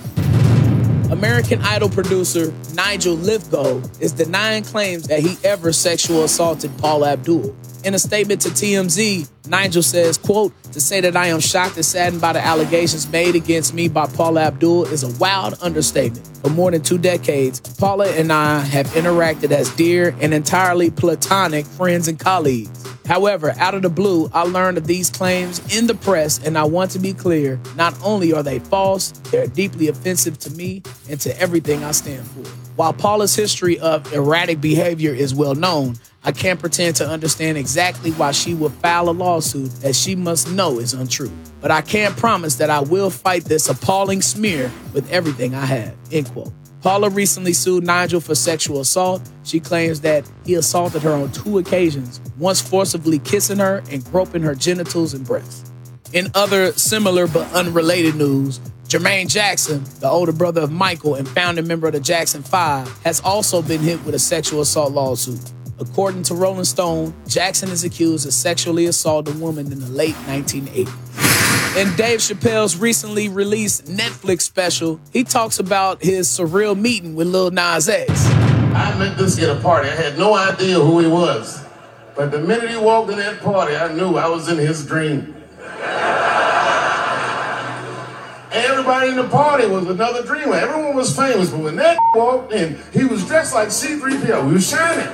American 1.10 1.62
Idol 1.62 1.90
producer 1.90 2.54
Nigel 2.74 3.18
Lythgoe 3.18 4.02
is 4.02 4.12
denying 4.12 4.64
claims 4.64 5.08
that 5.08 5.22
he 5.22 5.38
ever 5.44 5.74
sexual 5.74 6.24
assaulted 6.24 6.76
Paula 6.78 7.14
Abdul. 7.14 7.56
In 7.84 7.94
a 7.94 8.00
statement 8.00 8.40
to 8.42 8.50
TMZ, 8.50 9.28
Nigel 9.50 9.84
says, 9.84 10.18
quote, 10.18 10.54
to 10.72 10.80
say 10.80 11.02
that 11.02 11.18
I 11.18 11.28
am 11.28 11.42
shocked 11.42 11.76
and 11.76 11.86
saddened 11.86 12.22
by 12.22 12.32
the 12.32 12.40
allegations 12.40 13.10
made 13.10 13.36
against 13.36 13.74
me 13.74 13.90
by 13.90 14.08
Paula 14.08 14.44
Abdul 14.44 14.86
is 14.86 15.04
a 15.04 15.12
wild 15.20 15.56
understatement. 15.62 16.26
For 16.38 16.50
more 16.50 16.72
than 16.72 16.82
two 16.82 16.98
decades, 16.98 17.60
Paula 17.60 18.08
and 18.08 18.32
I 18.32 18.62
have 18.62 18.88
interacted 18.88 19.52
as 19.52 19.70
dear 19.76 20.16
and 20.22 20.34
entirely 20.34 20.92
platonic 20.92 21.66
friends 21.66 22.08
and 22.08 22.18
colleagues. 22.18 22.72
However, 23.06 23.54
out 23.58 23.76
of 23.76 23.82
the 23.82 23.90
blue, 23.90 24.30
I 24.34 24.44
learned 24.44 24.78
of 24.78 24.88
these 24.88 25.10
claims 25.10 25.60
in 25.76 25.88
the 25.88 25.96
press, 25.96 26.42
and 26.42 26.58
I 26.58 26.64
want 26.64 26.92
to 26.92 27.00
be 27.00 27.12
clear 27.12 27.60
not 27.76 27.94
only 28.02 28.32
are 28.32 28.44
they 28.44 28.60
false, 28.60 29.12
they're 29.30 29.48
deeply 29.48 29.90
offensive 29.90 30.40
to 30.40 30.52
me 30.52 30.84
and 31.10 31.20
to 31.20 31.38
everything 31.38 31.84
I 31.84 31.92
stand 31.92 32.26
for. 32.28 32.50
While 32.78 32.94
Paula's 32.94 33.36
history 33.36 33.78
of 33.80 34.12
erratic 34.14 34.62
behavior 34.62 35.14
is 35.14 35.36
well 35.36 35.54
known, 35.54 35.98
I 36.26 36.32
can't 36.32 36.60
pretend 36.60 36.96
to 36.98 37.08
understand 37.08 37.58
exactly 37.58 38.12
why 38.12 38.32
she 38.32 38.54
would 38.54 38.72
file 38.74 39.10
a 39.10 39.12
lawsuit 39.12 39.72
that 39.82 39.96
she 39.96 40.16
must 40.16 40.50
know 40.50 40.80
is 40.80 40.94
untrue. 40.94 41.32
But 41.60 41.70
I 41.70 41.82
can 41.82 42.14
promise 42.14 42.56
that 42.56 42.70
I 42.70 42.80
will 42.80 43.10
fight 43.10 43.44
this 43.44 43.68
appalling 43.68 44.22
smear 44.22 44.72
with 44.94 45.10
everything 45.12 45.54
I 45.54 45.66
have. 45.66 45.94
End 46.12 46.32
quote. 46.32 46.54
Paula 46.82 47.10
recently 47.10 47.54
sued 47.54 47.86
Nigel 47.86 48.22
for 48.22 48.36
sexual 48.36 48.82
assault. 48.82 49.22
She 49.44 49.60
claims 49.60 50.02
that 50.02 50.30
he 50.46 50.54
assaulted 50.56 51.02
her 51.02 51.14
on 51.14 51.32
two 51.32 51.58
occasions, 51.58 52.22
once 52.38 52.62
forcibly 52.62 53.20
kissing 53.20 53.60
her 53.60 53.84
and 53.90 54.04
groping 54.06 54.44
her 54.44 54.56
genitals 54.56 55.14
and 55.14 55.26
breasts. 55.26 55.72
In 56.14 56.30
other 56.36 56.74
similar 56.74 57.28
but 57.28 57.52
unrelated 57.54 58.16
news, 58.16 58.60
Jermaine 58.88 59.28
Jackson, 59.28 59.84
the 60.00 60.10
older 60.10 60.32
brother 60.34 60.62
of 60.62 60.72
Michael 60.72 61.16
and 61.16 61.28
founding 61.28 61.68
member 61.68 61.88
of 61.88 61.94
the 61.94 62.00
Jackson 62.00 62.44
Five, 62.44 62.88
has 63.04 63.20
also 63.22 63.62
been 63.62 63.82
hit 63.82 64.04
with 64.06 64.14
a 64.14 64.20
sexual 64.20 64.62
assault 64.62 64.92
lawsuit. 64.92 65.40
According 65.84 66.24
to 66.24 66.34
Rolling 66.34 66.64
Stone, 66.64 67.14
Jackson 67.28 67.70
is 67.70 67.84
accused 67.84 68.26
of 68.26 68.34
sexually 68.34 68.86
assaulting 68.86 69.36
a 69.36 69.38
woman 69.38 69.70
in 69.70 69.82
the 69.82 69.90
late 69.90 70.16
1980s. 70.28 70.88
In 71.76 71.94
Dave 71.98 72.20
Chappelle's 72.20 72.78
recently 72.78 73.28
released 73.28 73.86
Netflix 73.86 74.44
special, 74.44 75.02
he 75.12 75.26
talks 75.26 75.60
about 75.60 76.02
his 76.02 76.30
surreal 76.30 76.80
meeting 76.80 77.16
with 77.16 77.28
Lil 77.28 77.52
Nas 77.52 77.90
X. 77.90 78.10
I 78.28 78.98
met 78.98 79.18
this 79.18 79.38
at 79.44 79.50
a 79.50 79.60
party. 79.60 79.90
I 79.90 79.96
had 79.96 80.18
no 80.18 80.34
idea 80.34 80.80
who 80.80 81.00
he 81.00 81.08
was. 81.08 81.62
But 82.16 82.32
the 82.32 82.40
minute 82.40 82.70
he 82.70 82.78
walked 82.78 83.12
in 83.12 83.18
that 83.18 83.42
party, 83.42 83.76
I 83.76 83.94
knew 83.94 84.16
I 84.16 84.30
was 84.30 84.48
in 84.48 84.58
his 84.58 84.86
dream. 84.86 85.36
Everybody 88.54 89.10
in 89.10 89.16
the 89.16 89.28
party 89.30 89.66
was 89.66 89.88
another 89.88 90.22
dreamer. 90.24 90.54
Everyone 90.54 90.96
was 90.96 91.16
famous, 91.16 91.50
but 91.50 91.60
when 91.60 91.76
that 91.78 91.98
walked 92.14 92.54
in, 92.54 92.78
he 92.94 93.04
was 93.04 93.26
dressed 93.26 93.56
like 93.56 93.72
C-3PO. 93.72 94.48
He 94.48 94.54
was 94.54 94.70
shining. 94.70 95.08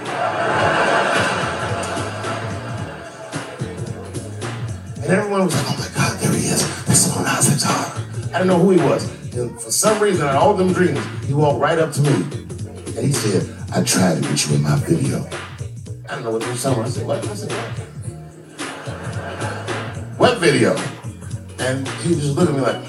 And 5.02 5.06
everyone 5.06 5.46
was 5.46 5.56
like, 5.56 5.66
oh 5.70 5.78
my 5.80 5.88
God, 5.96 6.20
there 6.20 6.34
he 6.34 6.48
is. 6.48 7.16
Lil 7.16 7.24
Nas 7.24 7.50
X. 7.54 7.66
I 7.66 8.34
didn't 8.34 8.48
know 8.48 8.60
who 8.60 8.72
he 8.72 8.78
was. 8.78 9.10
And 9.34 9.60
for 9.60 9.72
some 9.72 10.04
reason, 10.04 10.28
out 10.28 10.36
of 10.36 10.42
all 10.42 10.54
them 10.54 10.74
dreams, 10.74 11.00
he 11.26 11.34
walked 11.34 11.62
right 11.62 11.80
up 11.80 11.94
to 11.94 12.02
me. 12.02 12.12
And 12.12 13.06
he 13.06 13.14
said, 13.14 13.50
I 13.72 13.84
tried 13.84 14.16
to 14.16 14.22
get 14.22 14.50
you 14.50 14.56
in 14.56 14.64
my 14.64 14.76
video. 14.80 15.26
I 16.10 16.16
don't 16.16 16.26
know 16.26 16.32
what 16.32 16.44
about. 16.44 16.86
I 16.86 16.90
said, 16.90 17.08
what? 17.08 17.26
I 17.26 17.34
said, 17.36 17.52
what? 17.52 17.90
What 20.20 20.38
video? 20.40 20.76
And 21.60 21.88
he 22.04 22.16
just 22.16 22.36
looked 22.36 22.50
at 22.50 22.56
me 22.56 22.62
like, 22.62 22.89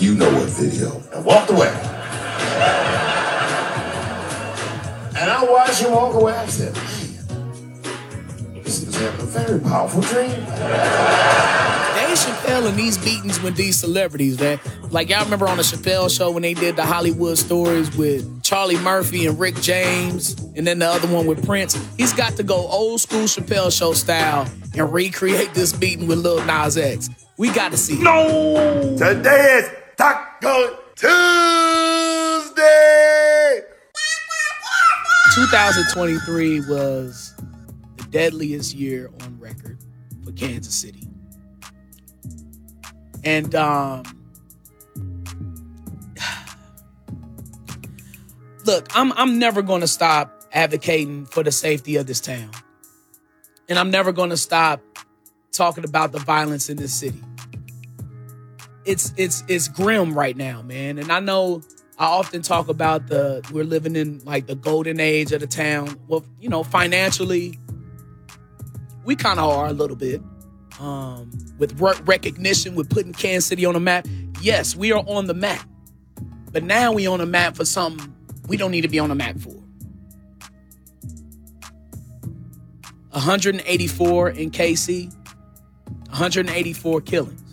you 0.00 0.14
know 0.14 0.30
what 0.32 0.48
video, 0.50 1.02
and 1.14 1.24
walked 1.24 1.50
away. 1.50 1.72
And 5.18 5.30
I 5.30 5.44
watched 5.48 5.80
him 5.80 5.92
walk 5.92 6.14
away. 6.14 6.34
I 6.34 6.46
said, 6.46 6.74
man, 6.74 8.62
this 8.62 8.82
is 8.82 8.94
having 8.96 9.20
a 9.20 9.24
very 9.24 9.60
powerful 9.60 10.02
dream. 10.02 10.28
Dave 10.28 12.18
Chappelle 12.18 12.68
and 12.68 12.76
these 12.76 12.98
beatings 12.98 13.40
with 13.40 13.56
these 13.56 13.78
celebrities, 13.78 14.38
man. 14.38 14.60
Like 14.90 15.08
y'all 15.08 15.24
remember 15.24 15.48
on 15.48 15.56
the 15.56 15.62
Chappelle 15.62 16.14
show 16.14 16.30
when 16.30 16.42
they 16.42 16.52
did 16.54 16.76
the 16.76 16.84
Hollywood 16.84 17.38
stories 17.38 17.94
with 17.96 18.42
Charlie 18.42 18.78
Murphy 18.78 19.26
and 19.26 19.38
Rick 19.38 19.56
James, 19.56 20.38
and 20.54 20.66
then 20.66 20.78
the 20.80 20.86
other 20.86 21.08
one 21.08 21.26
with 21.26 21.44
Prince. 21.46 21.74
He's 21.96 22.12
got 22.12 22.36
to 22.36 22.42
go 22.42 22.54
old 22.68 23.00
school 23.00 23.24
Chappelle 23.24 23.76
show 23.76 23.94
style 23.94 24.46
and 24.74 24.92
recreate 24.92 25.54
this 25.54 25.78
meeting 25.80 26.06
with 26.06 26.18
Lil 26.18 26.44
Nas 26.44 26.76
X. 26.76 27.08
We 27.38 27.50
got 27.50 27.72
to 27.72 27.78
see. 27.78 27.98
No! 28.02 28.96
Today 28.98 29.60
is 29.62 29.70
Taco 30.40 30.78
Tuesday! 30.94 32.62
2023 35.34 36.60
was 36.60 37.34
the 37.96 38.04
deadliest 38.10 38.74
year 38.74 39.10
on 39.22 39.38
record 39.38 39.78
for 40.24 40.32
Kansas 40.32 40.74
City. 40.74 41.06
And 43.24 43.54
um 43.54 44.02
look, 48.64 48.88
I'm 48.94 49.12
I'm 49.12 49.38
never 49.38 49.62
going 49.62 49.80
to 49.80 49.88
stop 49.88 50.42
advocating 50.52 51.26
for 51.26 51.42
the 51.42 51.52
safety 51.52 51.96
of 51.96 52.06
this 52.06 52.20
town. 52.20 52.50
And 53.68 53.78
I'm 53.78 53.90
never 53.90 54.12
going 54.12 54.30
to 54.30 54.36
stop 54.36 54.80
talking 55.52 55.84
about 55.84 56.12
the 56.12 56.18
violence 56.18 56.70
in 56.70 56.76
this 56.76 56.94
city. 56.94 57.20
It's 58.86 59.12
it's 59.16 59.42
it's 59.48 59.68
grim 59.68 60.16
right 60.16 60.36
now, 60.36 60.62
man. 60.62 60.98
And 60.98 61.10
I 61.10 61.20
know 61.20 61.62
I 61.98 62.06
often 62.06 62.42
talk 62.42 62.68
about 62.68 63.08
the 63.08 63.46
we're 63.52 63.64
living 63.64 63.96
in 63.96 64.20
like 64.24 64.46
the 64.46 64.54
golden 64.54 65.00
age 65.00 65.32
of 65.32 65.40
the 65.40 65.46
town. 65.46 65.98
Well, 66.08 66.24
you 66.40 66.48
know, 66.48 66.62
financially, 66.62 67.58
we 69.04 69.16
kind 69.16 69.38
of 69.38 69.50
are 69.50 69.66
a 69.66 69.72
little 69.72 69.96
bit. 69.96 70.22
Um, 70.78 71.30
with 71.58 71.80
recognition, 71.80 72.74
with 72.74 72.90
putting 72.90 73.14
Kansas 73.14 73.46
City 73.46 73.64
on 73.64 73.72
the 73.72 73.80
map. 73.80 74.06
Yes, 74.42 74.76
we 74.76 74.92
are 74.92 75.02
on 75.06 75.26
the 75.26 75.32
map, 75.32 75.66
but 76.52 76.62
now 76.62 76.92
we 76.92 77.06
on 77.06 77.20
the 77.20 77.26
map 77.26 77.56
for 77.56 77.64
something 77.64 78.14
we 78.46 78.56
don't 78.58 78.70
need 78.70 78.82
to 78.82 78.88
be 78.88 78.98
on 78.98 79.08
the 79.08 79.14
map 79.14 79.38
for. 79.38 79.54
184 83.10 84.30
in 84.30 84.50
KC, 84.50 85.10
184 86.10 87.00
killings. 87.00 87.45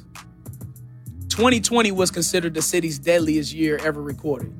2020 1.33 1.91
was 1.91 2.11
considered 2.11 2.53
the 2.53 2.61
city's 2.61 2.99
deadliest 2.99 3.53
year 3.53 3.79
ever 3.83 4.03
recorded. 4.03 4.53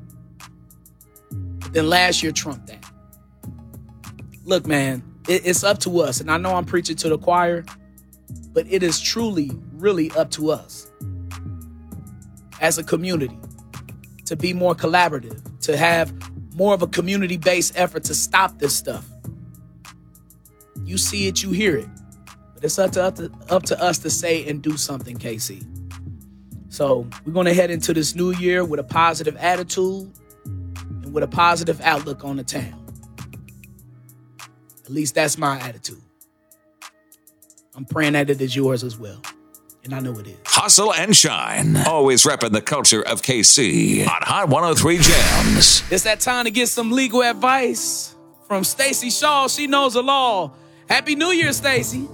Then 1.70 1.88
last 1.88 2.24
year 2.24 2.32
trumped 2.32 2.66
that. 2.66 2.84
Look, 4.44 4.66
man, 4.66 5.04
it, 5.28 5.46
it's 5.46 5.64
up 5.64 5.78
to 5.82 6.00
us. 6.00 6.20
And 6.20 6.32
I 6.32 6.38
know 6.38 6.56
I'm 6.56 6.66
preaching 6.66 6.96
to 6.96 7.10
the 7.10 7.20
choir, 7.20 7.64
but 8.54 8.66
it 8.68 8.82
is 8.82 9.00
truly, 9.00 9.52
really 9.74 10.10
up 10.14 10.32
to 10.32 10.50
us 10.50 10.92
as 12.60 12.80
a 12.80 12.84
community 12.84 13.38
to 14.26 14.36
be 14.36 14.52
more 14.52 14.74
collaborative, 14.74 15.44
to 15.60 15.78
have 15.78 16.12
more 16.56 16.74
of 16.74 16.82
a 16.82 16.88
community 16.88 17.38
based 17.38 17.74
effort 17.76 18.04
to 18.06 18.16
stop 18.16 18.58
this 18.58 18.76
stuff. 18.76 19.08
You 20.84 20.98
see 20.98 21.28
it, 21.28 21.44
you 21.44 21.52
hear 21.52 21.78
it. 21.78 21.90
But 22.56 22.64
it's 22.64 22.80
up 22.80 22.94
to, 22.94 23.04
up 23.04 23.16
to, 23.18 23.32
up 23.50 23.62
to 23.64 23.80
us 23.80 24.00
to 24.00 24.10
say 24.10 24.50
and 24.50 24.60
do 24.60 24.76
something, 24.76 25.20
KC. 25.20 25.73
So 26.74 27.08
we're 27.24 27.34
going 27.34 27.46
to 27.46 27.54
head 27.54 27.70
into 27.70 27.94
this 27.94 28.16
new 28.16 28.32
year 28.34 28.66
with 28.66 28.80
a 28.80 28.84
positive 28.84 29.38
attitude 29.38 30.12
and 30.44 31.14
with 31.14 31.24
a 31.24 31.28
positive 31.28 31.80
outlook 31.82 32.26
on 32.26 32.38
the 32.38 32.44
town. 32.44 32.84
At 34.84 34.90
least 34.90 35.14
that's 35.14 35.38
my 35.38 35.60
attitude. 35.60 36.02
I'm 37.76 37.86
praying 37.86 38.14
that 38.14 38.32
it 38.32 38.42
is 38.42 38.56
yours 38.56 38.84
as 38.84 38.98
well. 38.98 39.22
And 39.84 39.94
I 39.94 40.00
know 40.00 40.18
it 40.18 40.26
is. 40.26 40.38
Hustle 40.48 40.92
and 40.92 41.16
shine. 41.16 41.78
Always 41.78 42.24
repping 42.24 42.54
the 42.54 42.62
culture 42.62 43.04
of 43.04 43.22
KC 43.22 44.08
on 44.08 44.22
Hot 44.24 44.50
103 44.50 44.98
Jams. 44.98 45.84
It's 45.92 46.06
that 46.06 46.22
time 46.22 46.46
to 46.46 46.52
get 46.52 46.70
some 46.70 46.92
legal 46.92 47.22
advice 47.22 48.16
from 48.48 48.64
Stacy 48.64 49.12
Shaw. 49.12 49.48
She 49.48 49.68
knows 49.68 49.94
the 49.94 50.02
law. 50.02 50.54
Happy 50.90 51.14
New 51.14 51.30
Year, 51.30 51.54
Stacy. 51.54 52.08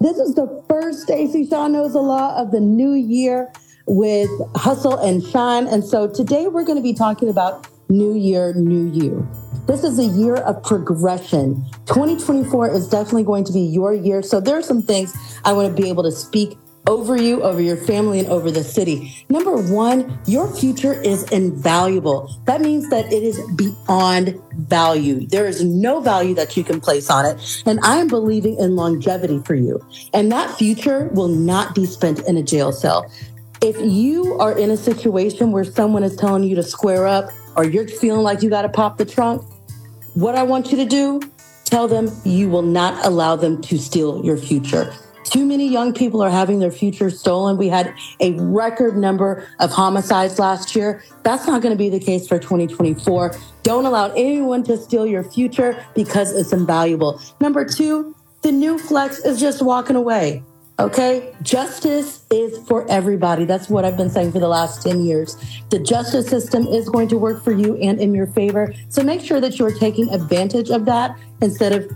This 0.00 0.18
is 0.18 0.34
the 0.34 0.62
first 0.68 1.02
Stacy 1.02 1.44
Shaw 1.44 1.66
knows 1.66 1.92
the 1.92 2.00
law 2.00 2.40
of 2.40 2.52
the 2.52 2.60
new 2.60 2.92
year 2.92 3.52
with 3.86 4.30
Hustle 4.54 4.96
and 4.96 5.24
Shine. 5.24 5.66
And 5.66 5.84
so 5.84 6.06
today 6.06 6.46
we're 6.46 6.62
going 6.62 6.78
to 6.78 6.82
be 6.82 6.94
talking 6.94 7.28
about 7.28 7.66
New 7.88 8.14
Year, 8.14 8.54
New 8.54 8.92
You. 8.92 9.28
This 9.66 9.82
is 9.82 9.98
a 9.98 10.04
year 10.04 10.36
of 10.36 10.62
progression. 10.62 11.64
2024 11.86 12.70
is 12.70 12.88
definitely 12.88 13.24
going 13.24 13.42
to 13.44 13.52
be 13.52 13.60
your 13.60 13.92
year. 13.92 14.22
So 14.22 14.40
there 14.40 14.56
are 14.56 14.62
some 14.62 14.82
things 14.82 15.12
I 15.44 15.52
want 15.52 15.74
to 15.74 15.82
be 15.82 15.88
able 15.88 16.04
to 16.04 16.12
speak 16.12 16.56
over 16.88 17.16
you, 17.16 17.42
over 17.42 17.60
your 17.60 17.76
family, 17.76 18.18
and 18.18 18.28
over 18.28 18.50
the 18.50 18.64
city. 18.64 19.14
Number 19.28 19.56
one, 19.56 20.18
your 20.26 20.52
future 20.52 21.00
is 21.02 21.22
invaluable. 21.30 22.34
That 22.46 22.62
means 22.62 22.88
that 22.88 23.12
it 23.12 23.22
is 23.22 23.38
beyond 23.52 24.40
value. 24.56 25.26
There 25.26 25.46
is 25.46 25.62
no 25.62 26.00
value 26.00 26.34
that 26.34 26.56
you 26.56 26.64
can 26.64 26.80
place 26.80 27.10
on 27.10 27.26
it. 27.26 27.62
And 27.66 27.78
I 27.82 27.98
am 27.98 28.08
believing 28.08 28.58
in 28.58 28.74
longevity 28.74 29.40
for 29.44 29.54
you. 29.54 29.84
And 30.14 30.32
that 30.32 30.56
future 30.56 31.08
will 31.12 31.28
not 31.28 31.74
be 31.74 31.84
spent 31.84 32.20
in 32.26 32.38
a 32.38 32.42
jail 32.42 32.72
cell. 32.72 33.10
If 33.60 33.76
you 33.80 34.38
are 34.38 34.56
in 34.56 34.70
a 34.70 34.76
situation 34.76 35.52
where 35.52 35.64
someone 35.64 36.04
is 36.04 36.16
telling 36.16 36.44
you 36.44 36.56
to 36.56 36.62
square 36.62 37.06
up 37.06 37.30
or 37.54 37.64
you're 37.64 37.86
feeling 37.86 38.22
like 38.22 38.42
you 38.42 38.48
got 38.48 38.62
to 38.62 38.68
pop 38.68 38.96
the 38.96 39.04
trunk, 39.04 39.42
what 40.14 40.34
I 40.34 40.42
want 40.42 40.70
you 40.70 40.78
to 40.78 40.86
do, 40.86 41.20
tell 41.64 41.86
them 41.86 42.10
you 42.24 42.48
will 42.48 42.62
not 42.62 43.04
allow 43.04 43.36
them 43.36 43.60
to 43.62 43.78
steal 43.78 44.24
your 44.24 44.38
future. 44.38 44.90
Too 45.28 45.44
many 45.44 45.68
young 45.68 45.92
people 45.92 46.22
are 46.22 46.30
having 46.30 46.58
their 46.58 46.70
future 46.70 47.10
stolen. 47.10 47.58
We 47.58 47.68
had 47.68 47.92
a 48.18 48.32
record 48.40 48.96
number 48.96 49.46
of 49.60 49.70
homicides 49.70 50.38
last 50.38 50.74
year. 50.74 51.04
That's 51.22 51.46
not 51.46 51.60
going 51.60 51.74
to 51.74 51.78
be 51.78 51.90
the 51.90 52.00
case 52.00 52.26
for 52.26 52.38
2024. 52.38 53.36
Don't 53.62 53.84
allow 53.84 54.10
anyone 54.12 54.62
to 54.64 54.78
steal 54.78 55.06
your 55.06 55.22
future 55.22 55.84
because 55.94 56.32
it's 56.32 56.54
invaluable. 56.54 57.20
Number 57.40 57.66
two, 57.66 58.16
the 58.40 58.50
new 58.50 58.78
flex 58.78 59.18
is 59.18 59.38
just 59.38 59.60
walking 59.60 59.96
away. 59.96 60.42
Okay. 60.78 61.34
Justice 61.42 62.24
is 62.30 62.66
for 62.66 62.88
everybody. 62.88 63.44
That's 63.44 63.68
what 63.68 63.84
I've 63.84 63.98
been 63.98 64.10
saying 64.10 64.32
for 64.32 64.38
the 64.38 64.48
last 64.48 64.82
10 64.82 65.04
years. 65.04 65.36
The 65.68 65.78
justice 65.78 66.28
system 66.28 66.66
is 66.68 66.88
going 66.88 67.08
to 67.08 67.18
work 67.18 67.44
for 67.44 67.52
you 67.52 67.76
and 67.78 68.00
in 68.00 68.14
your 68.14 68.28
favor. 68.28 68.72
So 68.88 69.02
make 69.02 69.20
sure 69.20 69.40
that 69.40 69.58
you're 69.58 69.76
taking 69.76 70.08
advantage 70.08 70.70
of 70.70 70.86
that 70.86 71.18
instead 71.42 71.72
of 71.72 71.90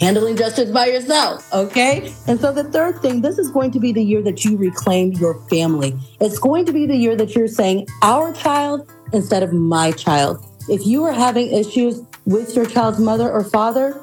handling 0.00 0.36
justice 0.36 0.70
by 0.70 0.86
yourself. 0.86 1.52
Okay. 1.52 2.12
And 2.26 2.40
so 2.40 2.52
the 2.52 2.64
third 2.64 3.00
thing, 3.00 3.22
this 3.22 3.38
is 3.38 3.50
going 3.50 3.70
to 3.72 3.80
be 3.80 3.92
the 3.92 4.02
year 4.02 4.22
that 4.22 4.44
you 4.44 4.56
reclaim 4.56 5.12
your 5.12 5.34
family. 5.48 5.98
It's 6.20 6.38
going 6.38 6.66
to 6.66 6.72
be 6.72 6.86
the 6.86 6.96
year 6.96 7.16
that 7.16 7.34
you're 7.34 7.48
saying 7.48 7.86
our 8.02 8.32
child 8.32 8.90
instead 9.12 9.42
of 9.42 9.52
my 9.52 9.92
child. 9.92 10.44
If 10.68 10.86
you 10.86 11.04
are 11.04 11.12
having 11.12 11.52
issues 11.52 12.02
with 12.24 12.56
your 12.56 12.66
child's 12.66 12.98
mother 12.98 13.30
or 13.30 13.44
father, 13.44 14.02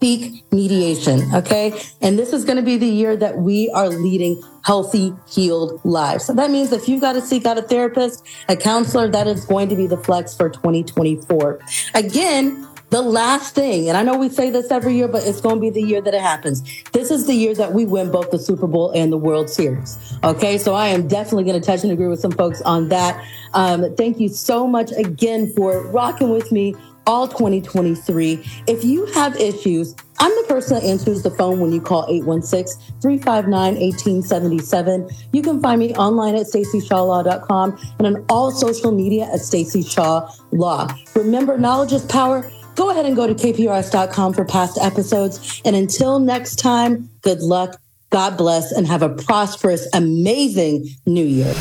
seek 0.00 0.44
mediation. 0.52 1.22
Okay. 1.34 1.80
And 2.00 2.18
this 2.18 2.32
is 2.32 2.44
going 2.44 2.56
to 2.56 2.62
be 2.62 2.76
the 2.76 2.86
year 2.86 3.16
that 3.16 3.38
we 3.38 3.70
are 3.70 3.88
leading 3.88 4.40
healthy, 4.64 5.12
healed 5.26 5.80
lives. 5.84 6.24
So 6.26 6.34
that 6.34 6.50
means 6.50 6.72
if 6.72 6.88
you've 6.88 7.00
got 7.00 7.14
to 7.14 7.20
seek 7.20 7.46
out 7.46 7.58
a 7.58 7.62
therapist, 7.62 8.26
a 8.48 8.56
counselor, 8.56 9.08
that 9.08 9.26
is 9.26 9.44
going 9.44 9.68
to 9.70 9.76
be 9.76 9.86
the 9.86 9.96
flex 9.96 10.36
for 10.36 10.48
2024. 10.48 11.60
Again, 11.94 12.68
the 12.94 13.02
last 13.02 13.56
thing, 13.56 13.88
and 13.88 13.98
I 13.98 14.04
know 14.04 14.16
we 14.16 14.28
say 14.28 14.50
this 14.50 14.70
every 14.70 14.94
year, 14.94 15.08
but 15.08 15.26
it's 15.26 15.40
going 15.40 15.56
to 15.56 15.60
be 15.60 15.68
the 15.68 15.82
year 15.82 16.00
that 16.00 16.14
it 16.14 16.20
happens. 16.20 16.62
This 16.92 17.10
is 17.10 17.26
the 17.26 17.34
year 17.34 17.52
that 17.56 17.72
we 17.72 17.86
win 17.86 18.12
both 18.12 18.30
the 18.30 18.38
Super 18.38 18.68
Bowl 18.68 18.92
and 18.92 19.12
the 19.12 19.16
World 19.16 19.50
Series. 19.50 19.98
Okay, 20.22 20.58
so 20.58 20.74
I 20.74 20.86
am 20.90 21.08
definitely 21.08 21.42
going 21.42 21.60
to 21.60 21.66
touch 21.66 21.82
and 21.82 21.90
agree 21.90 22.06
with 22.06 22.20
some 22.20 22.30
folks 22.30 22.62
on 22.62 22.90
that. 22.90 23.20
Um, 23.52 23.96
thank 23.96 24.20
you 24.20 24.28
so 24.28 24.68
much 24.68 24.92
again 24.92 25.52
for 25.56 25.84
rocking 25.88 26.30
with 26.30 26.52
me 26.52 26.76
all 27.06 27.26
2023. 27.26 28.44
If 28.68 28.84
you 28.84 29.06
have 29.06 29.34
issues, 29.40 29.96
I'm 30.20 30.30
the 30.30 30.44
person 30.48 30.78
that 30.78 30.84
answers 30.84 31.22
the 31.22 31.30
phone 31.32 31.58
when 31.58 31.72
you 31.72 31.80
call 31.80 32.06
816 32.08 32.80
359 33.02 33.74
1877. 33.74 35.10
You 35.32 35.42
can 35.42 35.60
find 35.60 35.80
me 35.80 35.94
online 35.96 36.36
at 36.36 36.46
stacyshawlaw.com 36.46 37.78
and 37.98 38.06
on 38.06 38.24
all 38.28 38.52
social 38.52 38.92
media 38.92 39.28
at 39.32 39.40
Stacy 39.40 39.82
Shaw 39.82 40.30
Law. 40.52 40.88
Remember, 41.16 41.58
knowledge 41.58 41.92
is 41.92 42.04
power. 42.04 42.48
Go 42.74 42.90
ahead 42.90 43.06
and 43.06 43.14
go 43.14 43.26
to 43.26 43.34
kprs.com 43.34 44.34
for 44.34 44.44
past 44.44 44.78
episodes. 44.80 45.62
And 45.64 45.76
until 45.76 46.18
next 46.18 46.56
time, 46.56 47.08
good 47.22 47.40
luck, 47.40 47.80
God 48.10 48.36
bless, 48.36 48.72
and 48.72 48.86
have 48.86 49.02
a 49.02 49.08
prosperous, 49.08 49.88
amazing 49.94 50.88
new 51.06 51.24
year. 51.24 51.52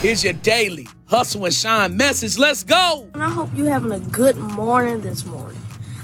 Here's 0.00 0.22
your 0.24 0.32
daily 0.34 0.88
hustle 1.06 1.44
and 1.44 1.54
shine 1.54 1.96
message. 1.96 2.38
Let's 2.38 2.62
go. 2.62 3.08
And 3.14 3.22
I 3.22 3.28
hope 3.28 3.50
you're 3.54 3.70
having 3.70 3.92
a 3.92 4.00
good 4.00 4.36
morning 4.36 5.00
this 5.00 5.24
morning. 5.24 5.60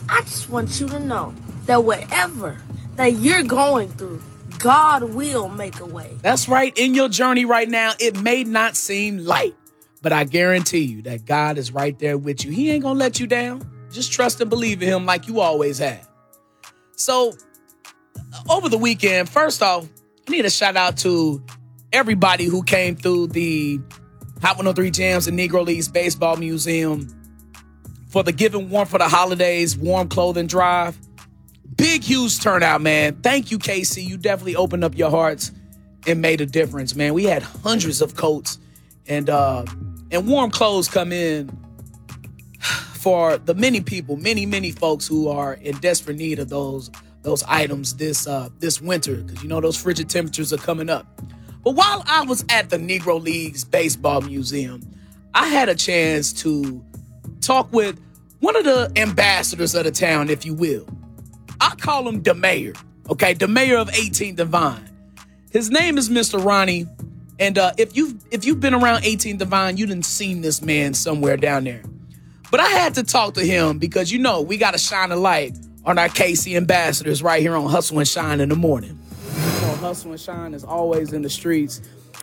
I 0.09 0.20
just 0.22 0.50
want 0.50 0.81
you 0.81 0.88
to 0.88 0.98
know 0.98 1.35
that 1.66 1.85
whatever 1.85 2.59
that 2.96 3.14
you're 3.14 3.42
going 3.42 3.88
through, 3.88 4.22
God 4.59 5.02
will 5.02 5.48
make 5.48 5.81
a 5.81 5.87
way. 5.87 6.16
That's 6.22 6.48
right. 6.48 6.76
In 6.76 6.94
your 6.94 7.09
journey 7.09 7.44
right 7.44 7.68
now, 7.68 7.92
it 8.00 8.20
may 8.20 8.44
not 8.44 8.76
seem 8.76 9.18
light, 9.18 9.55
but 10.02 10.12
I 10.12 10.24
guarantee 10.24 10.81
you 10.81 11.02
that 11.02 11.24
God 11.24 11.59
is 11.59 11.72
right 11.72 11.98
there 11.98 12.18
with 12.18 12.44
you. 12.44 12.50
He 12.50 12.70
ain't 12.70 12.83
going 12.83 12.96
to 12.96 13.00
let 13.00 13.20
you 13.20 13.26
down. 13.26 13.75
Just 13.96 14.12
trust 14.12 14.42
and 14.42 14.50
believe 14.50 14.82
in 14.82 14.88
Him 14.90 15.06
like 15.06 15.26
you 15.26 15.40
always 15.40 15.78
have. 15.78 16.06
So, 16.96 17.32
over 18.46 18.68
the 18.68 18.76
weekend, 18.76 19.26
first 19.26 19.62
off, 19.62 19.88
I 20.28 20.30
need 20.30 20.44
a 20.44 20.50
shout 20.50 20.76
out 20.76 20.98
to 20.98 21.42
everybody 21.94 22.44
who 22.44 22.62
came 22.62 22.96
through 22.96 23.28
the 23.28 23.80
Hot 24.42 24.59
103 24.59 24.90
Jams 24.90 25.26
and 25.28 25.38
Negro 25.38 25.64
Leagues 25.64 25.88
Baseball 25.88 26.37
Museum 26.37 27.09
for 28.09 28.22
the 28.22 28.32
Giving 28.32 28.68
Warm 28.68 28.87
for 28.87 28.98
the 28.98 29.09
Holidays 29.09 29.78
Warm 29.78 30.11
Clothing 30.11 30.46
Drive. 30.46 30.98
Big, 31.74 32.04
huge 32.04 32.42
turnout, 32.42 32.82
man. 32.82 33.14
Thank 33.22 33.50
you, 33.50 33.59
KC. 33.59 34.06
You 34.06 34.18
definitely 34.18 34.56
opened 34.56 34.85
up 34.85 34.94
your 34.94 35.09
hearts 35.09 35.52
and 36.06 36.20
made 36.20 36.42
a 36.42 36.46
difference, 36.46 36.94
man. 36.94 37.14
We 37.14 37.24
had 37.24 37.42
hundreds 37.42 38.02
of 38.02 38.14
coats 38.14 38.59
and 39.06 39.30
uh 39.30 39.64
and 40.11 40.28
warm 40.28 40.50
clothes 40.50 40.87
come 40.87 41.12
in 41.12 41.65
for 42.96 43.38
the 43.38 43.54
many 43.54 43.80
people, 43.80 44.16
many, 44.16 44.46
many 44.46 44.72
folks 44.72 45.06
who 45.06 45.28
are 45.28 45.54
in 45.54 45.76
desperate 45.78 46.16
need 46.16 46.38
of 46.38 46.48
those 46.48 46.90
those 47.22 47.42
items 47.44 47.96
this 47.96 48.28
uh 48.28 48.48
this 48.61 48.80
winter 48.80 49.16
because 49.16 49.42
you 49.42 49.48
know 49.48 49.61
those 49.61 49.76
frigid 49.76 50.09
temperatures 50.09 50.52
are 50.52 50.59
coming 50.59 50.88
up. 50.88 51.06
But 51.64 51.72
while 51.72 52.04
I 52.06 52.24
was 52.24 52.44
at 52.48 52.70
the 52.70 52.76
Negro 52.76 53.20
Leagues 53.20 53.64
Baseball 53.64 54.20
Museum, 54.20 54.80
I 55.35 55.48
had 55.48 55.68
a 55.68 55.74
chance 55.74 56.32
to 56.44 56.85
talk 57.40 57.72
with 57.72 58.00
one 58.40 58.54
of 58.54 58.64
the 58.64 58.92
ambassadors 58.96 59.74
of 59.74 59.85
the 59.85 59.90
town, 59.90 60.30
if 60.30 60.46
you 60.46 60.54
will. 60.54 60.87
I 61.61 61.74
call 61.76 62.09
him 62.09 62.22
the 62.22 62.35
mayor, 62.35 62.74
okay? 63.11 63.35
The 63.35 63.48
mayor 63.48 63.78
of 63.78 63.88
18th 63.88 64.37
Divine. 64.37 64.88
His 65.50 65.70
name 65.70 65.98
is 65.98 66.09
Mr. 66.09 66.42
Ronnie. 66.42 66.87
And 67.38 67.59
uh, 67.59 67.72
if 67.76 67.96
you've 67.96 68.14
if 68.30 68.44
you've 68.44 68.61
been 68.61 68.74
around 68.74 69.02
18th 69.02 69.38
Divine, 69.38 69.76
you 69.76 69.87
didn't 69.87 70.06
seen 70.06 70.42
this 70.42 70.62
man 70.62 70.94
somewhere 70.94 71.37
down 71.37 71.64
there. 71.64 71.82
But 72.56 72.64
I 72.64 72.70
had 72.70 72.94
to 72.94 73.02
talk 73.02 73.34
to 73.34 73.44
him 73.44 73.76
because 73.76 74.10
you 74.10 74.18
know 74.18 74.40
we 74.40 74.56
gotta 74.56 74.78
shine 74.78 75.12
a 75.12 75.16
light 75.16 75.58
on 75.84 75.98
our 75.98 76.08
KC 76.08 76.56
ambassadors 76.56 77.22
right 77.22 77.42
here 77.42 77.54
on 77.54 77.68
Hustle 77.68 77.98
and 77.98 78.08
Shine 78.08 78.40
in 78.40 78.48
the 78.48 78.56
morning. 78.56 78.98
Hustle 79.78 80.12
and 80.12 80.18
Shine 80.18 80.54
is 80.54 80.64
always 80.64 81.12
in 81.12 81.20
the 81.20 81.28
streets. 81.28 81.82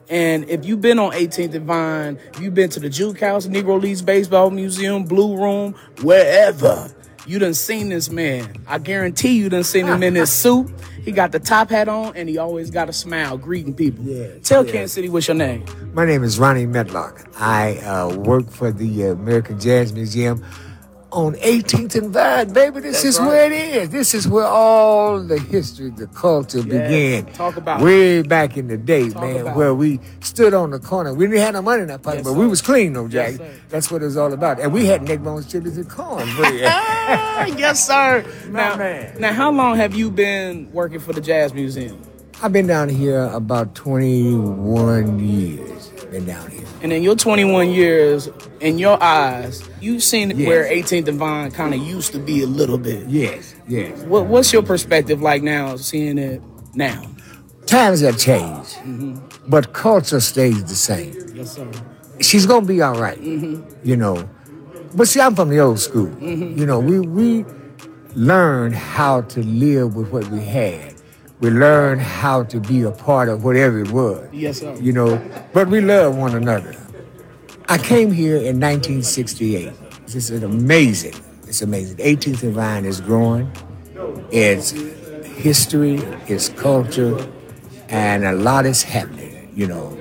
And 0.10 0.50
if 0.50 0.66
you've 0.66 0.82
been 0.82 0.98
on 0.98 1.12
18th 1.12 1.54
and 1.54 1.68
Vine, 1.68 2.20
you've 2.42 2.56
been 2.56 2.72
to 2.72 2.80
the 2.80 2.90
Juke 2.90 3.20
House, 3.20 3.46
Negro 3.46 3.80
Leagues 3.80 4.02
Baseball 4.02 4.50
Museum, 4.50 5.04
Blue 5.04 5.38
Room, 5.38 5.76
wherever, 6.02 6.92
you 7.28 7.38
done 7.38 7.54
seen 7.54 7.90
this 7.90 8.10
man. 8.10 8.56
I 8.68 8.80
guarantee 8.80 9.38
you 9.38 9.50
done 9.50 9.64
seen 9.64 9.86
him 9.86 10.02
in 10.02 10.16
his 10.16 10.32
suit. 10.32 10.68
He 11.04 11.12
got 11.12 11.32
the 11.32 11.40
top 11.40 11.70
hat 11.70 11.90
on 11.90 12.16
and 12.16 12.30
he 12.30 12.38
always 12.38 12.72
got 12.72 12.88
a 12.88 12.94
smile 12.94 13.38
greeting 13.38 13.74
people. 13.74 14.06
Yeah. 14.06 14.40
Tell 14.42 14.64
Kansas 14.64 14.94
City 14.94 15.10
what's 15.10 15.28
your 15.28 15.36
name. 15.36 15.66
My 15.94 16.06
name 16.06 16.24
is 16.24 16.40
Ronnie 16.40 16.66
Medlock. 16.66 17.28
I 17.38 17.78
uh, 17.80 18.16
work 18.16 18.50
for 18.50 18.72
the 18.72 19.08
American 19.08 19.60
Jazz 19.60 19.92
Museum 19.92 20.44
on 21.14 21.36
18th 21.36 21.96
and 21.96 22.12
Vine, 22.12 22.52
baby. 22.54 22.80
This 22.80 23.04
That's 23.04 23.06
is 23.06 23.20
right. 23.20 23.28
where 23.28 23.46
it 23.46 23.52
is. 23.54 23.90
This 23.90 24.14
is 24.16 24.28
where 24.28 24.46
all 24.46 25.22
the 25.22 25.40
history, 25.40 25.92
the 25.92 26.08
culture 26.08 26.64
began. 26.64 27.26
Talk 27.28 27.56
about 27.56 27.82
it. 27.82 27.84
way 27.84 28.22
back 28.24 28.58
in 28.58 28.68
the 28.68 28.78
day, 28.78 29.10
Talk 29.10 29.22
man, 29.22 29.56
where 29.56 29.76
we 29.76 30.00
stood 30.22 30.54
on 30.54 30.72
the 30.72 30.80
corner. 30.80 31.14
We 31.14 31.28
didn't 31.28 31.42
have 31.42 31.54
no 31.54 31.62
money 31.62 31.84
in 31.84 31.88
that 31.90 32.02
pocket, 32.02 32.18
Yes, 32.18 32.26
but 32.26 32.34
we 32.34 32.48
was 32.48 32.62
clean, 32.62 32.94
though, 32.94 33.08
Jack. 33.08 33.40
Yes. 33.40 33.60
That's 33.70 33.92
what 33.92 34.02
it 34.02 34.06
was 34.06 34.18
all 34.18 34.34
about. 34.34 34.60
And 34.60 34.74
we 34.74 34.86
had 34.88 35.04
neck 35.04 35.20
bones, 35.20 35.46
chilies, 35.50 35.78
and 35.78 35.90
cornbread. 35.90 36.54
yes, 37.58 37.86
sir. 37.86 38.26
Now, 38.50 38.76
man. 38.76 39.16
now, 39.20 39.34
how 39.34 39.52
long 39.52 39.76
have 39.78 39.94
you 39.94 40.10
been 40.10 40.72
working 40.74 41.00
for 41.00 41.14
the 41.14 41.22
Jazz 41.22 41.54
Museum? 41.54 42.02
I've 42.42 42.52
been 42.52 42.68
down 42.68 42.90
here 42.90 43.26
about 43.28 43.76
21 43.76 45.20
years. 45.20 45.93
Down 46.22 46.52
here. 46.52 46.66
And 46.84 46.94
in 46.94 47.02
your 47.02 47.16
21 47.16 47.72
years, 47.72 48.30
in 48.60 48.78
your 48.78 49.02
eyes, 49.02 49.68
you've 49.82 50.04
seen 50.04 50.30
Yes. 50.30 50.48
where 50.48 50.64
18th 50.66 51.08
and 51.08 51.18
Vine 51.18 51.52
kind 51.52 51.74
of 51.74 51.82
used 51.82 52.12
to 52.12 52.20
be 52.20 52.44
a 52.44 52.48
little 52.48 52.78
bit. 52.78 53.08
Yes, 53.08 53.56
yes. 53.68 54.00
What, 54.04 54.28
what's 54.28 54.54
your 54.54 54.62
perspective 54.62 55.22
like 55.22 55.42
now, 55.42 55.76
seeing 55.76 56.18
it 56.20 56.42
now? 56.76 57.02
Times 57.66 58.02
have 58.02 58.18
changed, 58.20 58.76
mm-hmm. 58.76 59.18
but 59.48 59.74
culture 59.74 60.20
stays 60.20 60.64
the 60.66 60.76
same. 60.76 61.16
Yes, 61.34 61.56
sir. 61.56 61.68
She's 62.22 62.46
gonna 62.46 62.66
be 62.66 62.82
all 62.82 62.96
right, 63.00 63.20
mm-hmm. 63.20 63.64
you 63.84 63.98
know. 63.98 64.30
But 64.96 65.08
see, 65.08 65.20
I'm 65.20 65.36
from 65.36 65.50
the 65.50 65.60
old 65.60 65.80
school. 65.80 66.08
Mm-hmm. 66.08 66.60
You 66.60 66.66
know, 66.68 66.80
we 66.80 67.00
we 67.00 67.46
learned 68.16 68.76
how 68.76 69.22
to 69.22 69.42
live 69.44 69.96
with 69.96 70.10
what 70.12 70.28
we 70.28 70.42
had. 70.42 70.93
We 71.44 71.50
learned 71.50 72.00
how 72.00 72.44
to 72.44 72.60
be 72.62 72.84
a 72.84 72.92
part 72.92 73.28
of 73.28 73.44
whatever 73.44 73.82
it 73.82 73.92
was. 73.92 74.30
Yes, 74.32 74.62
sir. 74.62 74.78
You 74.80 74.94
know, 74.94 75.22
but 75.52 75.68
we 75.68 75.82
love 75.82 76.16
one 76.16 76.36
another. 76.36 76.74
I 77.68 77.78
came 77.78 78.14
here 78.14 78.38
in 78.38 78.62
1968. 78.62 79.74
This 80.06 80.30
is 80.30 80.42
amazing. 80.42 81.16
It's 81.46 81.62
amazing. 81.62 81.98
18th 81.98 82.44
and 82.44 82.54
Vine 82.54 82.86
is 82.86 83.02
growing. 83.02 83.52
It's 84.32 84.72
history, 84.72 85.96
it's 86.30 86.48
culture, 86.48 87.28
and 87.90 88.24
a 88.24 88.32
lot 88.32 88.66
is 88.66 88.82
happening, 88.82 89.52
you 89.54 89.68
know. 89.68 90.00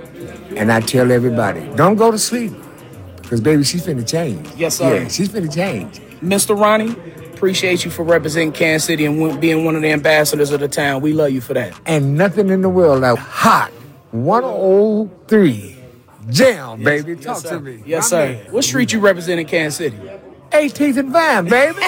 And 0.55 0.71
I 0.71 0.79
tell 0.79 1.11
everybody, 1.11 1.69
don't 1.75 1.97
go 1.97 2.13
to 2.13 2.21
sleep. 2.21 2.53
Because 3.21 3.41
baby, 3.41 3.65
she's 3.65 3.85
finna 3.85 4.09
change. 4.09 4.49
Yes, 4.55 4.77
sir. 4.77 4.95
Yeah, 4.95 5.09
she's 5.09 5.29
finna 5.29 5.53
change. 5.53 5.99
Mr. 6.21 6.57
Ronnie, 6.57 6.95
appreciate 7.43 7.85
you 7.85 7.91
for 7.91 8.05
representing 8.05 8.53
Kansas 8.53 8.87
City 8.87 9.05
and 9.05 9.41
being 9.41 9.65
one 9.65 9.75
of 9.75 9.83
the 9.83 9.91
ambassadors 9.91 10.53
of 10.53 10.61
the 10.61 10.69
town. 10.69 11.03
We 11.03 11.13
love 11.13 11.33
you 11.33 11.41
for 11.41 11.55
that. 11.55 11.77
And 11.87 12.17
nothing 12.17 12.51
in 12.51 12.63
the 12.63 12.69
world 12.69 13.01
like 13.01 13.19
hot 13.19 13.73
103 14.13 15.77
jam, 16.31 16.85
baby. 16.85 17.17
Talk 17.17 17.43
yes, 17.43 17.43
to 17.43 17.59
me. 17.59 17.83
Yes, 17.85 18.13
My 18.13 18.17
sir. 18.17 18.33
man. 18.35 18.53
What 18.53 18.63
street 18.63 18.93
you 18.93 19.01
represent 19.01 19.41
in 19.41 19.47
Kansas 19.49 19.77
City? 19.77 19.97
18th 20.51 20.97
and 20.99 21.11
Vine, 21.11 21.49
baby. 21.49 21.83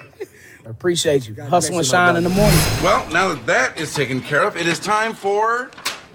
Appreciate 0.64 1.28
you. 1.28 1.34
Hustle 1.34 1.76
and 1.76 1.86
shine 1.86 2.16
in 2.16 2.24
the 2.24 2.30
morning. 2.30 2.58
Well, 2.82 3.06
now 3.10 3.34
that 3.34 3.44
that 3.44 3.78
is 3.78 3.92
taken 3.92 4.22
care 4.22 4.42
of, 4.42 4.56
it 4.56 4.66
is 4.66 4.78
time 4.78 5.12
for 5.12 5.70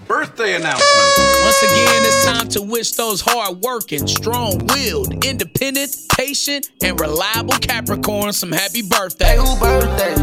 birthday 0.06 0.54
announcement. 0.56 1.42
Once 1.42 1.62
again, 1.62 2.02
it's 2.04 2.24
time 2.24 2.48
to 2.48 2.62
wish 2.62 2.92
those 2.92 3.20
hard-working, 3.20 4.06
strong-willed, 4.06 5.24
independent, 5.24 5.96
patient, 6.16 6.70
and 6.82 6.98
reliable 7.00 7.54
Capricorns 7.54 8.34
some 8.34 8.52
happy 8.52 8.82
birthday. 8.82 9.24
Hey, 9.24 9.36
who 9.36 9.58
birthday? 9.58 10.14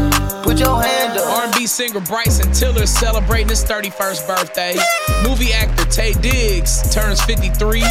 Put 0.42 0.58
your 0.58 0.82
hand 0.82 1.18
up. 1.18 1.52
R&B 1.52 1.66
singer 1.66 2.00
Bryson 2.00 2.52
Tiller 2.52 2.86
celebrating 2.86 3.48
his 3.48 3.64
31st 3.64 4.26
birthday. 4.26 4.76
Movie 5.22 5.52
actor 5.52 5.84
Taye 5.84 6.20
Diggs 6.20 6.82
turns 6.92 7.22
53. 7.22 7.82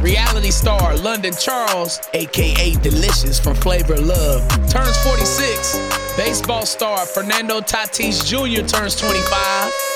Reality 0.00 0.50
star 0.50 0.96
London 0.96 1.32
Charles, 1.38 2.00
aka 2.14 2.74
Delicious 2.76 3.38
from 3.38 3.54
Flavor 3.56 3.96
Love, 3.96 4.48
turns 4.70 4.96
46. 5.04 5.76
Baseball 6.16 6.64
star 6.66 7.06
Fernando 7.06 7.60
Tatis 7.60 8.24
Jr. 8.24 8.66
turns 8.66 8.96
25. 8.96 9.87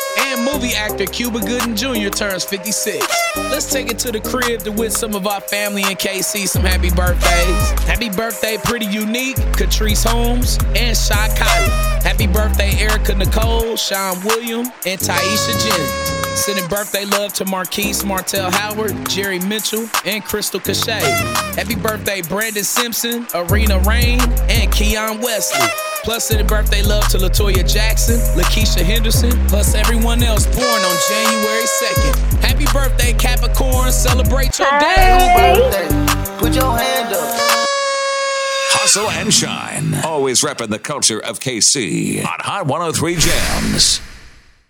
Movie 0.62 0.76
actor 0.76 1.06
Cuba 1.06 1.40
Gooding 1.40 1.74
Jr. 1.74 2.08
turns 2.08 2.44
56. 2.44 3.04
Let's 3.50 3.72
take 3.72 3.90
it 3.90 3.98
to 3.98 4.12
the 4.12 4.20
crib 4.20 4.60
to 4.60 4.70
wish 4.70 4.92
some 4.92 5.16
of 5.16 5.26
our 5.26 5.40
family 5.40 5.82
in 5.82 5.96
KC 5.96 6.46
some 6.46 6.62
happy 6.62 6.88
birthdays. 6.90 7.70
Happy 7.80 8.08
birthday, 8.08 8.56
Pretty 8.62 8.86
Unique, 8.86 9.34
Catrice 9.58 10.08
Holmes, 10.08 10.58
and 10.76 10.96
Shy 10.96 11.28
Kylie. 11.34 12.02
Happy 12.04 12.28
birthday, 12.28 12.76
Erica 12.78 13.12
Nicole, 13.16 13.74
Sean 13.74 14.24
William, 14.24 14.66
and 14.86 15.00
Taisha 15.00 15.66
Jennings. 15.66 16.38
Sending 16.38 16.68
birthday 16.68 17.06
love 17.06 17.32
to 17.32 17.44
Marquise 17.44 18.04
Martell 18.04 18.52
Howard, 18.52 18.94
Jerry 19.08 19.40
Mitchell, 19.40 19.88
and 20.04 20.24
Crystal 20.24 20.60
Cachet. 20.60 21.02
Happy 21.56 21.74
birthday, 21.74 22.22
Brandon 22.22 22.62
Simpson, 22.62 23.26
Arena 23.34 23.80
Rain, 23.80 24.20
and 24.48 24.70
Keon 24.72 25.20
Wesley. 25.20 25.91
Plus, 26.04 26.24
sending 26.28 26.46
birthday 26.48 26.82
love 26.82 27.06
to 27.08 27.18
Latoya 27.18 27.62
Jackson, 27.70 28.16
Lakeisha 28.36 28.82
Henderson, 28.82 29.30
plus 29.46 29.74
everyone 29.76 30.20
else 30.22 30.46
born 30.46 30.66
on 30.66 30.96
January 31.08 31.62
2nd. 31.62 32.42
Happy 32.42 32.64
birthday, 32.72 33.12
Capricorn. 33.12 33.92
Celebrate 33.92 34.58
your 34.58 34.68
day. 34.80 35.86
Put 36.38 36.54
your 36.56 36.76
hand 36.76 37.14
up. 37.14 37.36
Hustle 38.74 39.08
and 39.10 39.32
shine. 39.32 39.94
Always 40.04 40.40
repping 40.40 40.70
the 40.70 40.78
culture 40.80 41.20
of 41.20 41.38
KC 41.38 42.18
on 42.18 42.38
Hot 42.40 42.66
103 42.66 43.16
Jams. 43.16 44.00